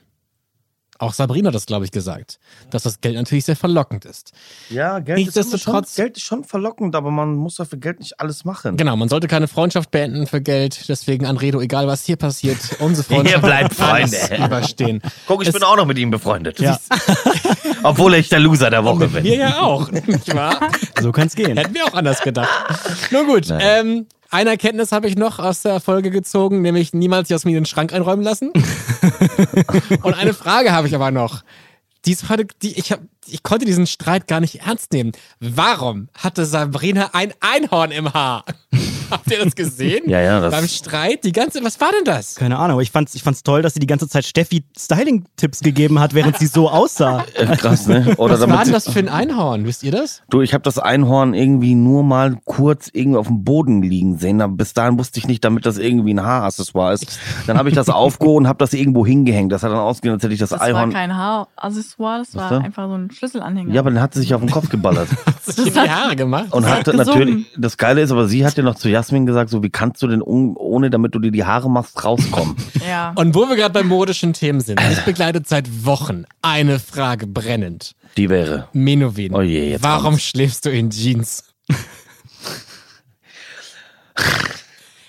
[1.01, 2.38] Auch Sabrina hat das, glaube ich, gesagt,
[2.68, 4.32] dass das Geld natürlich sehr verlockend ist.
[4.68, 8.01] ja, Geld ist, schon, Nichtsdestotrotz- Geld ist schon verlockend, aber man muss ja für Geld
[8.01, 8.76] nicht alles machen.
[8.76, 10.88] Genau, man sollte keine Freundschaft beenden für Geld.
[10.90, 14.44] Deswegen, Anredo, egal was hier passiert, unsere Freundschaft bleibt alles Freunde.
[14.46, 15.03] überstehen.
[15.26, 16.61] Guck, ich Es- bin auch noch mit ihm befreundet.
[16.61, 16.78] Ja.
[17.82, 19.24] Obwohl ich der Loser der Woche bin.
[19.24, 20.61] Wir ja auch, nicht wahr?
[21.01, 21.57] So kann's gehen.
[21.57, 22.51] Hätten wir auch anders gedacht.
[23.11, 27.57] Nun gut, ähm, eine Erkenntnis habe ich noch aus der Folge gezogen, nämlich niemals Jasmin
[27.57, 28.53] in den Schrank einräumen lassen.
[30.03, 31.43] Und eine Frage habe ich aber noch.
[32.05, 35.12] Die ist heute, die, ich, hab, ich konnte diesen Streit gar nicht ernst nehmen.
[35.41, 38.45] Warum hatte Sabrina ein Einhorn im Haar?
[39.12, 40.08] Habt ihr das gesehen?
[40.08, 42.34] Ja, ja, das- Beim Streit, die ganze, was war denn das?
[42.36, 45.61] Keine Ahnung, aber ich fand's, ich fand's toll, dass sie die ganze Zeit Steffi Styling-Tipps
[45.61, 47.24] gegeben hat, während sie so aussah.
[47.34, 48.14] Äh, Krass, ne?
[48.16, 49.64] Oder Was war denn das für ein Einhorn?
[49.64, 50.22] Wisst ihr das?
[50.30, 54.40] Du, ich habe das Einhorn irgendwie nur mal kurz irgendwie auf dem Boden liegen sehen.
[54.42, 57.18] Aber bis dahin wusste ich nicht, damit das irgendwie ein Haaraccessoire ist.
[57.46, 59.52] Dann habe ich das aufgehoben und habe das irgendwo hingehängt.
[59.52, 60.92] Das hat dann ausgesehen, als hätte ich das, Das war Einhorn.
[60.92, 63.72] kein Haaraccessoire, das war einfach so ein Schlüsselanhänger.
[63.74, 65.08] Ja, aber dann hat sie sich auf den Kopf geballert.
[65.56, 66.46] Du in die Haare gemacht?
[66.52, 69.48] Und hat hat natürlich, das Geile ist, aber sie hat ja noch zu Jasmin gesagt,
[69.48, 72.55] so wie kannst du denn ohne, damit du dir die Haare machst, rauskommen?
[72.88, 73.12] ja.
[73.16, 77.94] Und wo wir gerade bei modischen Themen sind, mich begleitet seit Wochen eine Frage brennend.
[78.18, 78.68] Die wäre.
[78.74, 80.24] Menowin, Oh je, jetzt warum kommt's.
[80.24, 81.44] schläfst du in Jeans?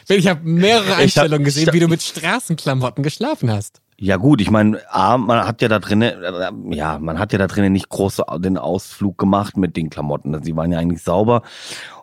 [0.08, 3.82] Ich habe mehrere Einstellungen gesehen, wie du mit Straßenklamotten geschlafen hast.
[3.98, 7.48] Ja gut, ich meine, A, man hat ja da drinnen, ja, man hat ja da
[7.48, 10.42] drinnen nicht groß den Ausflug gemacht mit den Klamotten.
[10.42, 11.44] Die waren ja eigentlich sauber.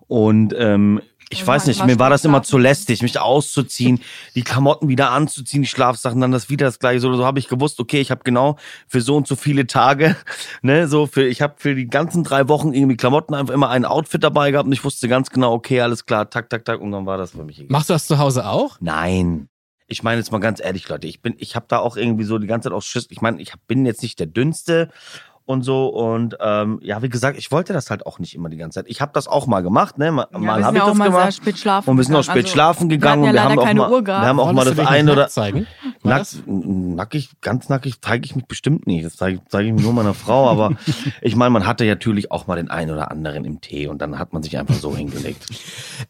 [0.07, 4.01] Und ähm, ich Und weiß nicht, mir war das immer zu lästig, mich auszuziehen,
[4.35, 7.01] die Klamotten wieder anzuziehen, die Schlafsachen, dann das wieder das gleiche.
[7.01, 8.57] So, so habe ich gewusst, okay, ich habe genau
[8.87, 10.16] für so und so viele Tage,
[10.62, 13.85] ne, so für, ich habe für die ganzen drei Wochen irgendwie Klamotten einfach immer ein
[13.85, 16.93] Outfit dabei gehabt und ich wusste ganz genau, okay, alles klar, tak, tak, tak, und
[16.93, 17.72] dann war das für mich egal.
[17.72, 18.79] Machst du das zu Hause auch?
[18.81, 19.49] Nein.
[19.91, 22.39] Ich meine jetzt mal ganz ehrlich, Leute, ich bin, ich habe da auch irgendwie so
[22.39, 23.07] die ganze Zeit auch Schiss.
[23.09, 24.91] Ich meine, ich bin jetzt nicht der dünnste
[25.49, 28.59] und so und ähm, ja, wie gesagt, ich wollte das halt auch nicht immer die
[28.59, 28.86] ganze Zeit.
[28.88, 30.12] Ich habe das auch mal gemacht, ne?
[30.12, 31.34] Mal, ja, mal wir habe sind ich ja auch das mal sehr gemacht.
[31.34, 32.34] spät schlafen Und wir sind auch gegangen.
[32.36, 34.22] spät Also, schlafen gegangen wir und wir haben ja auch mal, Uhr gehabt.
[34.22, 35.66] wir haben auch mal das du dich ein nicht oder nackt zeigen?
[36.03, 39.07] Nackt, nackig, ganz nackig zeige ich mich bestimmt nicht.
[39.07, 40.49] Das zeige zeig ich mir nur meiner Frau.
[40.51, 40.72] Aber
[41.22, 44.03] ich meine, man hatte ja natürlich auch mal den einen oder anderen im Tee und
[44.03, 45.46] dann hat man sich einfach so hingelegt.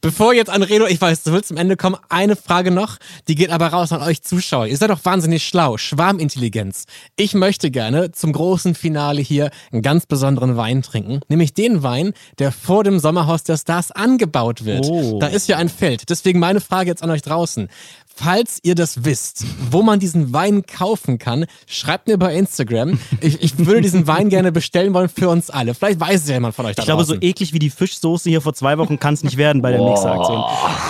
[0.00, 2.96] Bevor jetzt Anredo, ich weiß, du willst zum Ende kommen, eine Frage noch,
[3.28, 4.66] die geht aber raus an euch Zuschauer.
[4.66, 6.86] Ihr seid doch wahnsinnig schlau, Schwarmintelligenz.
[7.16, 12.12] Ich möchte gerne zum großen Finale hier einen ganz besonderen Wein trinken, nämlich den Wein,
[12.38, 14.86] der vor dem Sommerhaus der Stars angebaut wird.
[14.88, 15.18] Oh.
[15.20, 16.10] Da ist ja ein Feld.
[16.10, 17.68] Deswegen meine Frage jetzt an euch draußen.
[18.20, 22.98] Falls ihr das wisst, wo man diesen Wein kaufen kann, schreibt mir bei Instagram.
[23.20, 25.72] Ich, ich würde diesen Wein gerne bestellen wollen für uns alle.
[25.72, 27.28] Vielleicht weiß es ja jemand von euch da Ich glaube, so draußen.
[27.28, 30.42] eklig wie die Fischsoße hier vor zwei Wochen kann es nicht werden bei der Mixer-Aktion.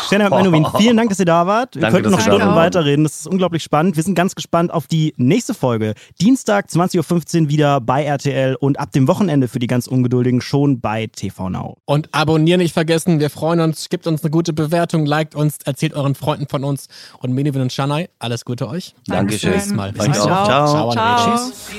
[0.06, 1.74] Stefan Menowin, vielen Dank, dass ihr da wart.
[1.74, 3.04] Wir Danke, könnten noch Stunden weiterreden.
[3.04, 3.96] Das ist unglaublich spannend.
[3.96, 5.92] Wir sind ganz gespannt auf die nächste Folge.
[6.22, 10.80] Dienstag, 20.15 Uhr wieder bei RTL und ab dem Wochenende für die ganz Ungeduldigen schon
[10.80, 11.78] bei TV Now.
[11.84, 13.20] Und abonnieren nicht vergessen.
[13.20, 13.88] Wir freuen uns.
[13.88, 16.88] Gebt uns eine gute Bewertung, liked uns, erzählt euren Freunden von uns.
[17.18, 18.94] Und Menewin und Shanai, alles Gute euch.
[19.06, 19.52] Dankeschön.
[19.52, 19.92] Bis mal.
[19.92, 20.04] Bis.
[20.12, 20.46] Ciao.
[20.46, 20.92] Ciao.
[20.92, 21.36] Ciao.
[21.36, 21.70] Tschüss.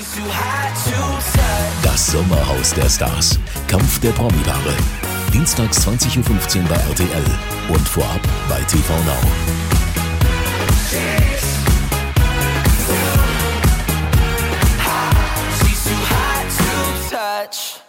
[1.84, 3.40] Das Sommerhaus der Stars.
[3.68, 4.74] Kampf der Promi-Paare.
[5.34, 7.26] Dienstags 20.15 Uhr bei RTL
[7.70, 9.20] und vorab bei TV Now.
[17.40, 17.89] much.